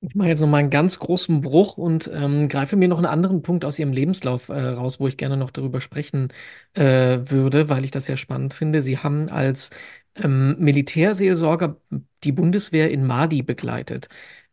Ich 0.00 0.14
mache 0.14 0.28
jetzt 0.28 0.40
noch 0.40 0.48
mal 0.48 0.58
einen 0.58 0.70
ganz 0.70 0.98
großen 0.98 1.40
Bruch 1.40 1.78
und 1.78 2.08
ähm, 2.12 2.48
greife 2.48 2.76
mir 2.76 2.86
noch 2.86 2.98
einen 2.98 3.06
anderen 3.06 3.42
Punkt 3.42 3.64
aus 3.64 3.78
Ihrem 3.78 3.92
Lebenslauf 3.92 4.50
äh, 4.50 4.60
raus, 4.60 5.00
wo 5.00 5.08
ich 5.08 5.16
gerne 5.16 5.36
noch 5.36 5.50
darüber 5.50 5.80
sprechen 5.80 6.28
äh, 6.74 7.18
würde, 7.24 7.70
weil 7.70 7.84
ich 7.84 7.90
das 7.90 8.06
sehr 8.06 8.18
spannend 8.18 8.52
finde. 8.52 8.82
Sie 8.82 8.98
haben 8.98 9.30
als 9.30 9.70
ähm, 10.14 10.56
Militärseelsorger 10.58 11.80
die 12.24 12.32
Bundeswehr 12.32 12.90
in 12.90 13.06
Mali 13.06 13.42
begleitet. 13.42 14.08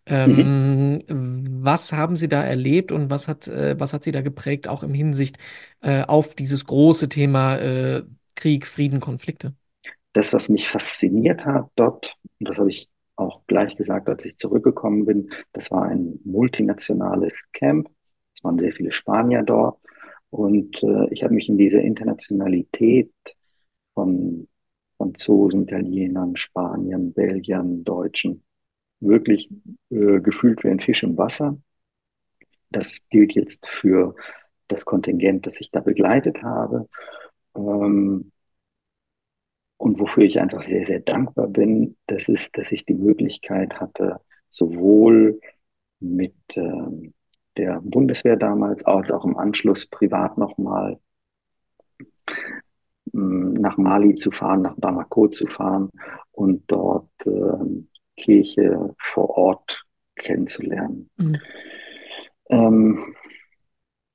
Ähm, 0.05 0.99
mhm. 1.07 1.63
Was 1.63 1.93
haben 1.93 2.15
Sie 2.15 2.27
da 2.27 2.43
erlebt 2.43 2.91
und 2.91 3.09
was 3.09 3.27
hat, 3.27 3.47
äh, 3.47 3.79
was 3.79 3.93
hat 3.93 4.03
Sie 4.03 4.11
da 4.11 4.21
geprägt, 4.21 4.67
auch 4.67 4.83
im 4.83 4.93
Hinsicht 4.93 5.37
äh, 5.81 6.03
auf 6.03 6.35
dieses 6.35 6.65
große 6.65 7.07
Thema 7.07 7.57
äh, 7.57 8.03
Krieg, 8.35 8.65
Frieden, 8.65 8.99
Konflikte? 8.99 9.53
Das, 10.11 10.33
was 10.33 10.49
mich 10.49 10.67
fasziniert 10.67 11.45
hat 11.45 11.69
dort, 11.75 12.13
und 12.39 12.49
das 12.49 12.57
habe 12.57 12.69
ich 12.69 12.89
auch 13.15 13.45
gleich 13.47 13.77
gesagt, 13.77 14.09
als 14.09 14.25
ich 14.25 14.37
zurückgekommen 14.37 15.05
bin, 15.05 15.29
das 15.53 15.71
war 15.71 15.83
ein 15.83 16.19
multinationales 16.23 17.33
Camp. 17.53 17.89
Es 18.35 18.43
waren 18.43 18.59
sehr 18.59 18.73
viele 18.73 18.91
Spanier 18.91 19.43
dort. 19.43 19.79
Und 20.29 20.81
äh, 20.83 21.07
ich 21.11 21.23
habe 21.23 21.33
mich 21.33 21.47
in 21.47 21.57
dieser 21.57 21.81
Internationalität 21.81 23.13
von 23.93 24.47
Franzosen, 24.97 25.63
Italienern, 25.63 26.35
Spaniern, 26.35 27.13
Belgiern, 27.13 27.83
Deutschen 27.83 28.43
wirklich 29.03 29.49
äh, 29.89 30.19
gefühlt 30.19 30.63
wie 30.63 30.69
ein 30.69 30.79
Fisch 30.79 31.03
im 31.03 31.17
Wasser. 31.17 31.57
Das 32.69 33.07
gilt 33.09 33.33
jetzt 33.33 33.67
für 33.67 34.15
das 34.67 34.85
Kontingent, 34.85 35.45
das 35.47 35.61
ich 35.61 35.71
da 35.71 35.79
begleitet 35.79 36.43
habe. 36.43 36.87
Ähm, 37.55 38.31
und 39.77 39.99
wofür 39.99 40.23
ich 40.23 40.39
einfach 40.39 40.63
sehr, 40.63 40.85
sehr 40.85 41.01
dankbar 41.01 41.47
bin, 41.47 41.97
das 42.07 42.29
ist, 42.29 42.57
dass 42.57 42.71
ich 42.71 42.85
die 42.85 42.93
Möglichkeit 42.93 43.79
hatte, 43.79 44.21
sowohl 44.49 45.39
mit 45.99 46.35
äh, 46.55 47.11
der 47.57 47.81
Bundeswehr 47.83 48.35
damals 48.35 48.85
als 48.85 49.11
auch 49.11 49.25
im 49.25 49.37
Anschluss 49.37 49.85
privat 49.85 50.37
nochmal 50.37 50.99
hm, 53.11 53.53
nach 53.53 53.77
Mali 53.77 54.15
zu 54.15 54.31
fahren, 54.31 54.61
nach 54.61 54.75
Bamako 54.77 55.27
zu 55.27 55.47
fahren 55.47 55.89
und 56.31 56.63
dort 56.67 57.09
äh, 57.25 57.83
Kirche 58.17 58.95
vor 58.99 59.30
Ort 59.38 59.86
kennenzulernen. 60.15 61.10
Mhm. 61.17 61.39
Ähm, 62.49 63.15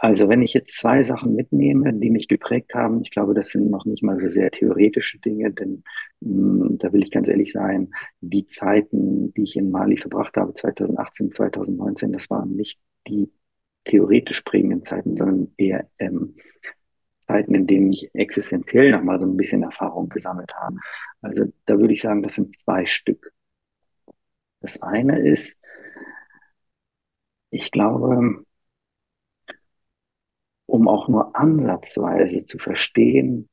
also 0.01 0.29
wenn 0.29 0.43
ich 0.43 0.55
jetzt 0.55 0.79
zwei 0.79 1.03
Sachen 1.03 1.35
mitnehme, 1.35 1.93
die 1.93 2.11
mich 2.11 2.29
geprägt 2.29 2.73
haben, 2.73 3.03
ich 3.03 3.11
glaube, 3.11 3.35
das 3.35 3.49
sind 3.49 3.69
noch 3.69 3.85
nicht 3.85 4.05
mal 4.05 4.21
so 4.21 4.29
sehr 4.29 4.49
theoretische 4.51 5.19
Dinge, 5.19 5.53
denn 5.53 5.83
mh, 6.21 6.67
hm, 6.67 6.79
da 6.79 6.93
will 6.93 7.03
ich 7.03 7.11
ganz 7.11 7.29
ehrlich 7.29 7.53
sein, 7.53 7.91
die 8.21 8.47
Zeiten, 8.47 9.35
die 9.35 9.43
ich 9.43 9.57
in 9.57 9.71
Mali 9.71 9.97
verbracht 9.97 10.37
habe, 10.37 10.55
2018, 10.55 11.33
2019, 11.33 12.13
das 12.13 12.31
waren 12.31 12.55
nicht 12.55 12.79
die 13.09 13.29
theoretisch 13.85 14.43
prägenden 14.43 14.85
Zeiten, 14.85 15.17
sondern 15.17 15.53
eher 15.57 15.89
ähm, 15.99 16.37
Zeiten, 17.21 17.55
in 17.55 17.67
denen 17.67 17.93
ich 17.93 18.09
existenziell 18.15 18.93
nochmal 18.93 19.19
so 19.19 19.27
ein 19.27 19.37
bisschen 19.37 19.65
Erfahrung 19.65 20.09
gesammelt 20.09 20.55
habe. 20.55 20.77
Also 21.23 21.45
da 21.67 21.79
würde 21.79 21.95
ich 21.95 22.03
sagen, 22.03 22.23
das 22.23 22.37
sind 22.37 22.55
zwei 22.55 22.87
Stück. 22.87 23.33
Das 24.61 24.83
eine 24.83 25.21
ist, 25.21 25.59
ich 27.51 27.71
glaube, 27.71 28.45
um 30.67 30.89
auch 30.89 31.09
nur 31.09 31.35
ansatzweise 31.37 32.45
zu 32.45 32.59
verstehen, 32.59 33.49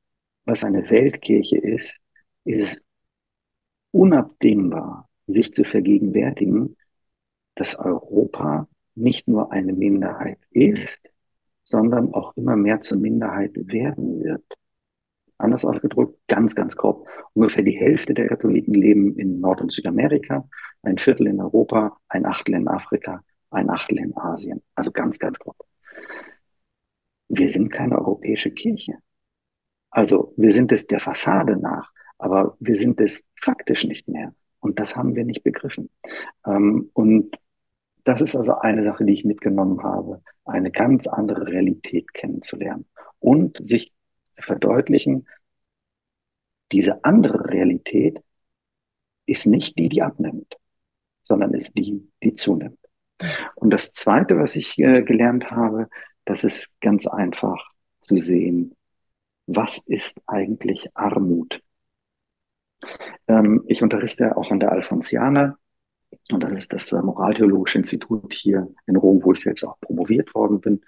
was 0.46 0.64
eine 0.64 0.90
Weltkirche 0.90 1.58
ist, 1.58 1.98
ist 2.44 2.82
unabdingbar, 3.92 5.10
sich 5.28 5.54
zu 5.54 5.64
vergegenwärtigen, 5.64 6.76
dass 7.56 7.80
Europa 7.80 8.68
nicht 8.96 9.28
nur 9.28 9.52
eine 9.52 9.74
Minderheit 9.74 10.40
ist, 10.52 11.00
sondern 11.64 12.14
auch 12.14 12.36
immer 12.36 12.56
mehr 12.56 12.82
zur 12.82 13.00
Minderheit 13.00 13.52
werden 13.56 14.24
wird. 14.24 14.44
Anders 15.38 15.66
ausgedrückt, 15.66 16.18
ganz, 16.28 16.56
ganz 16.56 16.76
grob, 16.76 17.08
ungefähr 17.34 17.64
die 17.64 17.78
Hälfte 17.78 18.14
der 18.14 18.28
Katholiken 18.28 18.74
leben 18.74 19.18
in 19.18 19.40
Nord- 19.42 19.62
und 19.62 19.72
Südamerika, 19.72 20.48
ein 20.84 20.98
Viertel 20.98 21.28
in 21.28 21.42
Europa, 21.42 21.98
ein 22.08 22.26
Achtel 22.26 22.56
in 22.56 22.68
Afrika, 22.68 23.22
ein 23.50 23.70
Achtel 23.70 24.00
in 24.00 24.16
Asien. 24.16 24.62
Also 24.76 24.92
ganz, 24.92 25.20
ganz 25.20 25.38
grob 25.40 25.58
wir 27.28 27.50
sind 27.50 27.70
keine 27.72 27.98
europäische 27.98 28.52
Kirche. 28.52 28.96
Also 29.90 30.34
wir 30.38 30.52
sind 30.52 30.72
es 30.72 30.88
der 30.88 31.00
Fassade 31.00 31.58
nach, 31.58 31.92
aber 32.18 32.56
wir 32.60 32.76
sind 32.76 33.00
es 33.00 33.24
faktisch 33.36 33.86
nicht 33.86 34.08
mehr. 34.08 34.34
Und 34.60 34.80
das 34.80 34.96
haben 34.96 35.16
wir 35.16 35.26
nicht 35.26 35.44
begriffen. 35.44 35.90
Ähm, 36.46 36.90
und 36.94 37.38
das 38.04 38.22
ist 38.22 38.36
also 38.36 38.56
eine 38.60 38.84
Sache, 38.84 39.06
die 39.06 39.14
ich 39.14 39.26
mitgenommen 39.26 39.84
habe, 39.84 40.22
eine 40.44 40.72
ganz 40.72 41.08
andere 41.08 41.48
Realität 41.48 42.14
kennenzulernen 42.14 42.86
und 43.20 43.58
sich 43.66 43.94
verdeutlichen, 44.42 45.28
diese 46.72 47.04
andere 47.04 47.50
Realität 47.50 48.22
ist 49.26 49.46
nicht 49.46 49.78
die, 49.78 49.90
die 49.90 50.02
abnimmt, 50.02 50.58
sondern 51.24 51.54
ist 51.54 51.78
die, 51.78 52.12
die 52.24 52.36
zunimmt. 52.36 52.80
Und 53.56 53.70
das 53.72 53.92
Zweite, 53.92 54.38
was 54.38 54.56
ich 54.56 54.78
äh, 54.80 55.02
gelernt 55.04 55.52
habe, 55.52 55.88
das 56.26 56.44
ist 56.44 56.80
ganz 56.82 57.08
einfach 57.08 57.72
zu 58.02 58.18
sehen, 58.18 58.76
was 59.48 59.78
ist 59.86 60.22
eigentlich 60.28 60.90
Armut. 60.96 61.62
Ähm, 63.28 63.64
ich 63.68 63.82
unterrichte 63.82 64.36
auch 64.38 64.52
an 64.52 64.60
der 64.60 64.72
Alfonsianer 64.72 65.58
und 66.32 66.44
das 66.44 66.52
ist 66.54 66.74
das 66.74 66.92
Moraltheologische 66.92 67.78
Institut 67.78 68.34
hier 68.34 68.68
in 68.88 68.96
Rom, 68.96 69.24
wo 69.24 69.34
ich 69.34 69.42
selbst 69.42 69.64
auch 69.64 69.80
promoviert 69.80 70.34
worden 70.34 70.60
bin. 70.60 70.86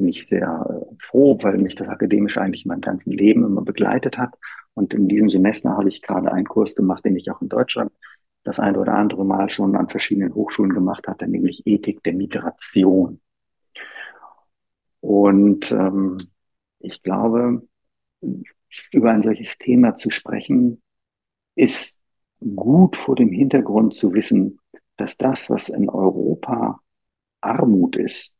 Bin 0.00 0.08
ich 0.08 0.26
sehr 0.26 0.66
äh, 0.66 0.94
froh, 0.98 1.36
weil 1.42 1.58
mich 1.58 1.74
das 1.74 1.90
akademisch 1.90 2.38
eigentlich 2.38 2.64
mein 2.64 2.80
ganzes 2.80 3.12
Leben 3.12 3.44
immer 3.44 3.60
begleitet 3.60 4.16
hat. 4.16 4.34
Und 4.72 4.94
in 4.94 5.08
diesem 5.08 5.28
Semester 5.28 5.76
habe 5.76 5.90
ich 5.90 6.00
gerade 6.00 6.32
einen 6.32 6.48
Kurs 6.48 6.74
gemacht, 6.74 7.04
den 7.04 7.16
ich 7.16 7.30
auch 7.30 7.42
in 7.42 7.50
Deutschland 7.50 7.92
das 8.44 8.58
eine 8.58 8.80
oder 8.80 8.94
andere 8.94 9.26
Mal 9.26 9.50
schon 9.50 9.76
an 9.76 9.90
verschiedenen 9.90 10.34
Hochschulen 10.34 10.72
gemacht 10.72 11.06
hatte, 11.06 11.28
nämlich 11.28 11.66
Ethik 11.66 12.02
der 12.02 12.14
Migration. 12.14 13.20
Und 15.00 15.70
ähm, 15.70 16.16
ich 16.78 17.02
glaube, 17.02 17.68
über 18.90 19.10
ein 19.10 19.20
solches 19.20 19.58
Thema 19.58 19.96
zu 19.96 20.08
sprechen, 20.10 20.80
ist 21.56 22.00
gut 22.56 22.96
vor 22.96 23.16
dem 23.16 23.32
Hintergrund 23.32 23.94
zu 23.94 24.14
wissen, 24.14 24.58
dass 24.96 25.18
das, 25.18 25.50
was 25.50 25.68
in 25.68 25.90
Europa 25.90 26.80
Armut 27.42 27.96
ist, 27.96 28.32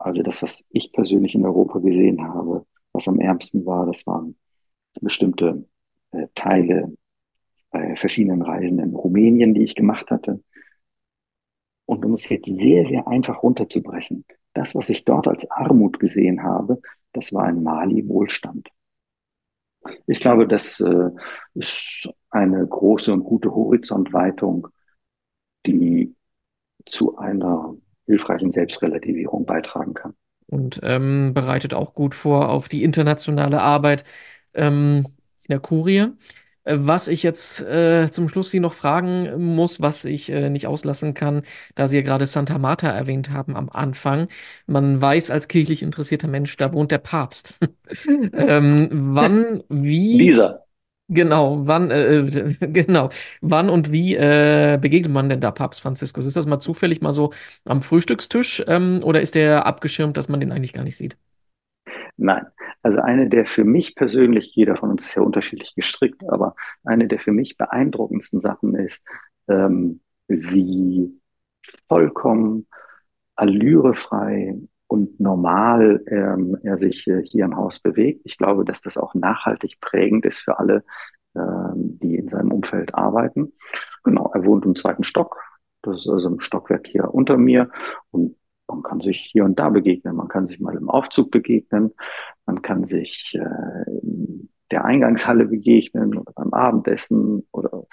also 0.00 0.22
das, 0.22 0.42
was 0.42 0.64
ich 0.70 0.92
persönlich 0.92 1.34
in 1.34 1.44
Europa 1.44 1.78
gesehen 1.78 2.22
habe, 2.22 2.66
was 2.92 3.06
am 3.06 3.20
ärmsten 3.20 3.66
war, 3.66 3.86
das 3.86 4.06
waren 4.06 4.36
bestimmte 5.00 5.68
äh, 6.12 6.26
Teile 6.34 6.92
bei 7.70 7.94
verschiedenen 7.96 8.42
Reisen 8.42 8.78
in 8.80 8.94
Rumänien, 8.94 9.54
die 9.54 9.62
ich 9.62 9.74
gemacht 9.74 10.10
hatte. 10.10 10.42
Und 11.84 12.04
um 12.04 12.14
es 12.14 12.28
jetzt 12.28 12.46
sehr, 12.46 12.86
sehr 12.86 13.06
einfach 13.06 13.42
runterzubrechen, 13.42 14.24
das, 14.54 14.74
was 14.74 14.88
ich 14.88 15.04
dort 15.04 15.28
als 15.28 15.48
Armut 15.50 16.00
gesehen 16.00 16.42
habe, 16.42 16.80
das 17.12 17.32
war 17.32 17.48
in 17.48 17.62
Mali 17.62 18.08
Wohlstand. 18.08 18.68
Ich 20.06 20.20
glaube, 20.20 20.48
das 20.48 20.80
äh, 20.80 21.10
ist 21.54 22.08
eine 22.30 22.66
große 22.66 23.12
und 23.12 23.24
gute 23.24 23.54
Horizontweitung, 23.54 24.68
die 25.66 26.14
zu 26.86 27.18
einer 27.18 27.76
hilfreichen 28.10 28.50
Selbstrelativierung 28.50 29.46
beitragen 29.46 29.94
kann. 29.94 30.14
Und 30.46 30.80
ähm, 30.82 31.32
bereitet 31.32 31.74
auch 31.74 31.94
gut 31.94 32.14
vor 32.14 32.48
auf 32.48 32.68
die 32.68 32.82
internationale 32.82 33.60
Arbeit 33.62 34.04
ähm, 34.52 35.06
in 35.42 35.48
der 35.48 35.60
Kurie. 35.60 36.08
Äh, 36.64 36.76
Was 36.80 37.06
ich 37.08 37.22
jetzt 37.22 37.62
äh, 37.62 38.10
zum 38.10 38.28
Schluss 38.28 38.50
Sie 38.50 38.60
noch 38.60 38.74
fragen 38.74 39.54
muss, 39.54 39.80
was 39.80 40.04
ich 40.04 40.28
äh, 40.30 40.50
nicht 40.50 40.66
auslassen 40.66 41.14
kann, 41.14 41.42
da 41.76 41.86
Sie 41.86 41.96
ja 41.96 42.02
gerade 42.02 42.26
Santa 42.26 42.58
Marta 42.58 42.88
erwähnt 42.88 43.30
haben 43.30 43.56
am 43.56 43.70
Anfang. 43.70 44.28
Man 44.66 45.00
weiß 45.00 45.30
als 45.30 45.46
kirchlich 45.48 45.82
interessierter 45.82 46.28
Mensch, 46.28 46.56
da 46.56 46.72
wohnt 46.72 46.90
der 46.90 46.98
Papst. 46.98 47.54
ähm, 48.32 48.88
wann, 48.90 49.62
wie, 49.68 50.18
Lisa, 50.18 50.64
genau, 51.10 51.66
wann, 51.66 51.90
äh, 51.90 52.18
äh, 52.18 52.54
genau, 52.60 53.10
wann 53.42 53.68
und 53.68 53.92
wie 53.92 54.16
äh, 54.16 54.78
begegnet 54.80 55.12
man 55.12 55.28
denn 55.28 55.40
da 55.40 55.50
Papst 55.50 55.82
Franziskus? 55.82 56.26
Ist 56.26 56.36
das 56.36 56.46
mal 56.46 56.58
zufällig 56.58 57.02
mal 57.02 57.12
so 57.12 57.32
am 57.64 57.82
Frühstückstisch 57.82 58.64
ähm, 58.66 59.00
oder 59.04 59.20
ist 59.20 59.34
der 59.34 59.66
abgeschirmt, 59.66 60.16
dass 60.16 60.28
man 60.28 60.40
den 60.40 60.52
eigentlich 60.52 60.72
gar 60.72 60.84
nicht 60.84 60.96
sieht? 60.96 61.16
nein. 62.16 62.46
Also 62.82 62.98
eine 63.00 63.28
der 63.28 63.46
für 63.46 63.64
mich 63.64 63.94
persönlich, 63.94 64.54
jeder 64.54 64.76
von 64.76 64.90
uns 64.90 65.06
ist 65.06 65.14
ja 65.14 65.22
unterschiedlich 65.22 65.74
gestrickt, 65.74 66.22
aber 66.28 66.54
eine 66.84 67.08
der 67.08 67.18
für 67.18 67.32
mich 67.32 67.58
beeindruckendsten 67.58 68.40
Sachen 68.40 68.74
ist, 68.74 69.04
ähm, 69.48 70.00
wie 70.28 71.20
vollkommen 71.88 72.66
allürefrei 73.36 74.56
und 74.90 75.20
normal 75.20 76.02
ähm, 76.08 76.58
er 76.64 76.76
sich 76.76 77.06
äh, 77.06 77.22
hier 77.22 77.44
im 77.44 77.56
Haus 77.56 77.78
bewegt. 77.78 78.22
Ich 78.24 78.36
glaube, 78.36 78.64
dass 78.64 78.80
das 78.80 78.98
auch 78.98 79.14
nachhaltig 79.14 79.80
prägend 79.80 80.26
ist 80.26 80.40
für 80.40 80.58
alle, 80.58 80.82
ähm, 81.36 82.00
die 82.02 82.16
in 82.16 82.28
seinem 82.28 82.50
Umfeld 82.50 82.92
arbeiten. 82.92 83.52
Genau, 84.02 84.32
er 84.34 84.44
wohnt 84.44 84.64
im 84.64 84.74
zweiten 84.74 85.04
Stock. 85.04 85.40
Das 85.82 86.00
ist 86.00 86.08
also 86.08 86.26
im 86.28 86.40
Stockwerk 86.40 86.88
hier 86.88 87.14
unter 87.14 87.36
mir 87.36 87.70
und 88.10 88.34
man 88.66 88.82
kann 88.82 89.00
sich 89.00 89.28
hier 89.30 89.44
und 89.44 89.60
da 89.60 89.68
begegnen. 89.68 90.16
Man 90.16 90.26
kann 90.26 90.48
sich 90.48 90.58
mal 90.58 90.76
im 90.76 90.90
Aufzug 90.90 91.30
begegnen. 91.30 91.92
Man 92.44 92.60
kann 92.60 92.86
sich 92.86 93.38
äh, 93.38 93.90
in 94.02 94.48
der 94.72 94.84
Eingangshalle 94.84 95.46
begegnen 95.46 96.18
oder 96.18 96.32
beim 96.32 96.52
Abendessen 96.52 97.46
oder 97.52 97.86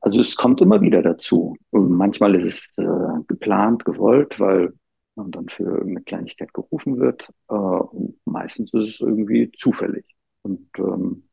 also 0.00 0.20
es 0.20 0.36
kommt 0.36 0.60
immer 0.60 0.80
wieder 0.80 1.02
dazu. 1.02 1.56
Und 1.70 1.90
manchmal 1.90 2.36
ist 2.36 2.44
es 2.44 2.78
äh, 2.78 3.22
geplant, 3.26 3.84
gewollt, 3.84 4.38
weil 4.38 4.74
man 5.18 5.30
dann 5.30 5.48
für 5.48 5.64
irgendeine 5.64 6.02
Kleinigkeit 6.02 6.54
gerufen 6.54 6.98
wird. 6.98 7.30
Äh, 7.48 7.54
und 7.54 8.18
meistens 8.24 8.72
ist 8.72 8.88
es 8.88 9.00
irgendwie 9.00 9.52
zufällig. 9.52 10.06
Und 10.42 10.68
ähm, 10.78 11.24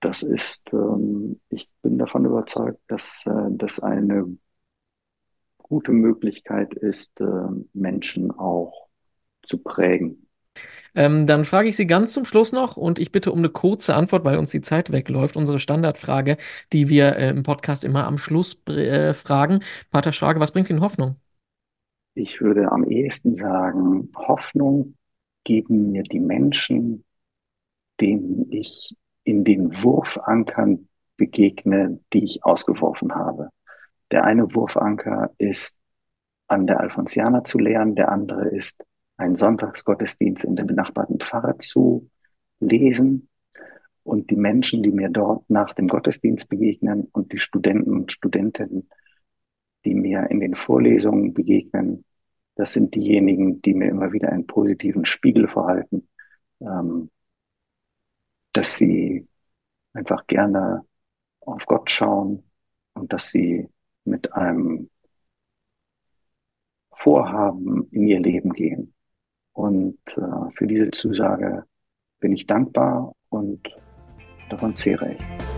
das 0.00 0.22
ist, 0.22 0.62
ähm, 0.72 1.40
ich 1.48 1.70
bin 1.82 1.98
davon 1.98 2.26
überzeugt, 2.26 2.80
dass 2.88 3.24
äh, 3.26 3.48
das 3.50 3.80
eine 3.80 4.36
gute 5.58 5.92
Möglichkeit 5.92 6.74
ist, 6.74 7.20
äh, 7.20 7.48
Menschen 7.72 8.30
auch 8.30 8.88
zu 9.42 9.58
prägen. 9.58 10.26
Ähm, 10.94 11.26
dann 11.26 11.44
frage 11.44 11.68
ich 11.68 11.76
Sie 11.76 11.86
ganz 11.86 12.12
zum 12.12 12.24
Schluss 12.24 12.52
noch 12.52 12.76
und 12.76 12.98
ich 12.98 13.12
bitte 13.12 13.30
um 13.30 13.38
eine 13.38 13.50
kurze 13.50 13.94
Antwort, 13.94 14.24
weil 14.24 14.38
uns 14.38 14.50
die 14.50 14.62
Zeit 14.62 14.92
wegläuft. 14.92 15.36
Unsere 15.36 15.58
Standardfrage, 15.58 16.38
die 16.72 16.88
wir 16.88 17.16
äh, 17.16 17.30
im 17.30 17.42
Podcast 17.42 17.84
immer 17.84 18.06
am 18.06 18.16
Schluss 18.16 18.66
äh, 18.68 19.12
fragen. 19.12 19.60
Pater 19.90 20.12
Schrage, 20.12 20.40
was 20.40 20.52
bringt 20.52 20.70
Ihnen 20.70 20.80
Hoffnung? 20.80 21.16
Ich 22.18 22.40
würde 22.40 22.72
am 22.72 22.84
ehesten 22.84 23.34
sagen, 23.34 24.10
Hoffnung 24.16 24.96
geben 25.44 25.92
mir 25.92 26.02
die 26.02 26.18
Menschen, 26.18 27.04
denen 28.00 28.50
ich 28.50 28.96
in 29.24 29.44
den 29.44 29.82
Wurfankern 29.82 30.88
begegne, 31.18 32.00
die 32.14 32.24
ich 32.24 32.42
ausgeworfen 32.42 33.14
habe. 33.14 33.50
Der 34.10 34.24
eine 34.24 34.54
Wurfanker 34.54 35.30
ist, 35.36 35.76
an 36.48 36.66
der 36.66 36.80
Alfonsianer 36.80 37.44
zu 37.44 37.58
lernen, 37.58 37.96
der 37.96 38.10
andere 38.10 38.48
ist, 38.48 38.82
einen 39.18 39.36
Sonntagsgottesdienst 39.36 40.46
in 40.46 40.56
der 40.56 40.64
benachbarten 40.64 41.20
Pfarre 41.20 41.58
zu 41.58 42.08
lesen. 42.60 43.28
Und 44.04 44.30
die 44.30 44.36
Menschen, 44.36 44.82
die 44.82 44.92
mir 44.92 45.10
dort 45.10 45.50
nach 45.50 45.74
dem 45.74 45.86
Gottesdienst 45.86 46.48
begegnen 46.48 47.08
und 47.12 47.34
die 47.34 47.40
Studenten 47.40 47.90
und 47.90 48.10
Studentinnen, 48.10 48.88
die 49.86 49.94
mir 49.94 50.28
in 50.30 50.40
den 50.40 50.56
Vorlesungen 50.56 51.32
begegnen, 51.32 52.04
das 52.56 52.72
sind 52.72 52.94
diejenigen, 52.94 53.62
die 53.62 53.72
mir 53.72 53.88
immer 53.88 54.12
wieder 54.12 54.30
einen 54.30 54.46
positiven 54.46 55.04
Spiegel 55.04 55.46
verhalten, 55.46 56.08
ähm, 56.60 57.10
dass 58.52 58.76
sie 58.76 59.28
einfach 59.92 60.26
gerne 60.26 60.84
auf 61.40 61.64
Gott 61.66 61.90
schauen 61.90 62.42
und 62.94 63.12
dass 63.12 63.30
sie 63.30 63.68
mit 64.04 64.32
einem 64.32 64.90
Vorhaben 66.90 67.88
in 67.92 68.08
ihr 68.08 68.20
Leben 68.20 68.52
gehen. 68.52 68.94
Und 69.52 69.98
äh, 70.16 70.50
für 70.54 70.66
diese 70.66 70.90
Zusage 70.90 71.64
bin 72.18 72.32
ich 72.32 72.46
dankbar 72.46 73.14
und 73.28 73.68
davon 74.48 74.74
zehre 74.76 75.12
ich. 75.12 75.55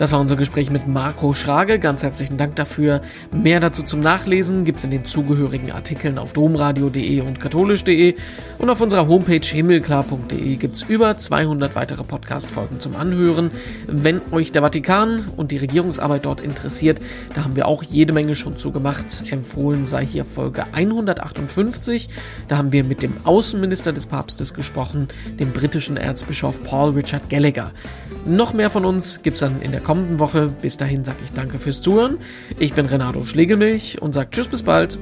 Das 0.00 0.12
war 0.12 0.20
unser 0.20 0.36
Gespräch 0.36 0.70
mit 0.70 0.88
Marco 0.88 1.34
Schrage. 1.34 1.78
Ganz 1.78 2.02
herzlichen 2.02 2.38
Dank 2.38 2.56
dafür. 2.56 3.02
Mehr 3.32 3.60
dazu 3.60 3.82
zum 3.82 4.00
Nachlesen 4.00 4.64
gibt 4.64 4.78
es 4.78 4.84
in 4.84 4.90
den 4.90 5.04
zugehörigen 5.04 5.72
Artikeln 5.72 6.16
auf 6.16 6.32
domradio.de 6.32 7.20
und 7.20 7.38
katholisch.de 7.38 8.14
und 8.56 8.70
auf 8.70 8.80
unserer 8.80 9.08
Homepage 9.08 9.44
himmelklar.de 9.44 10.56
gibt 10.56 10.76
es 10.76 10.84
über 10.84 11.18
200 11.18 11.74
weitere 11.74 12.02
Podcast-Folgen 12.02 12.80
zum 12.80 12.96
Anhören. 12.96 13.50
Wenn 13.86 14.22
euch 14.30 14.52
der 14.52 14.62
Vatikan 14.62 15.28
und 15.36 15.50
die 15.50 15.58
Regierungsarbeit 15.58 16.24
dort 16.24 16.40
interessiert, 16.40 16.98
da 17.34 17.44
haben 17.44 17.54
wir 17.54 17.68
auch 17.68 17.82
jede 17.82 18.14
Menge 18.14 18.36
schon 18.36 18.56
zugemacht. 18.56 19.24
Empfohlen 19.30 19.84
sei 19.84 20.06
hier 20.06 20.24
Folge 20.24 20.64
158. 20.72 22.08
Da 22.48 22.56
haben 22.56 22.72
wir 22.72 22.84
mit 22.84 23.02
dem 23.02 23.12
Außenminister 23.24 23.92
des 23.92 24.06
Papstes 24.06 24.54
gesprochen, 24.54 25.08
dem 25.38 25.52
britischen 25.52 25.98
Erzbischof 25.98 26.62
Paul 26.62 26.92
Richard 26.92 27.28
Gallagher. 27.28 27.72
Noch 28.26 28.52
mehr 28.52 28.70
von 28.70 28.84
uns 28.84 29.22
gibt 29.22 29.34
es 29.34 29.40
dann 29.40 29.62
in 29.62 29.72
der 29.72 29.80
kommenden 29.80 30.18
Woche. 30.18 30.52
Bis 30.62 30.76
dahin 30.76 31.04
sage 31.04 31.18
ich 31.24 31.32
danke 31.32 31.58
fürs 31.58 31.80
Zuhören. 31.80 32.18
Ich 32.58 32.74
bin 32.74 32.86
Renato 32.86 33.22
Schlegelmilch 33.24 34.00
und 34.00 34.12
sage 34.12 34.30
Tschüss 34.30 34.48
bis 34.48 34.62
bald. 34.62 34.98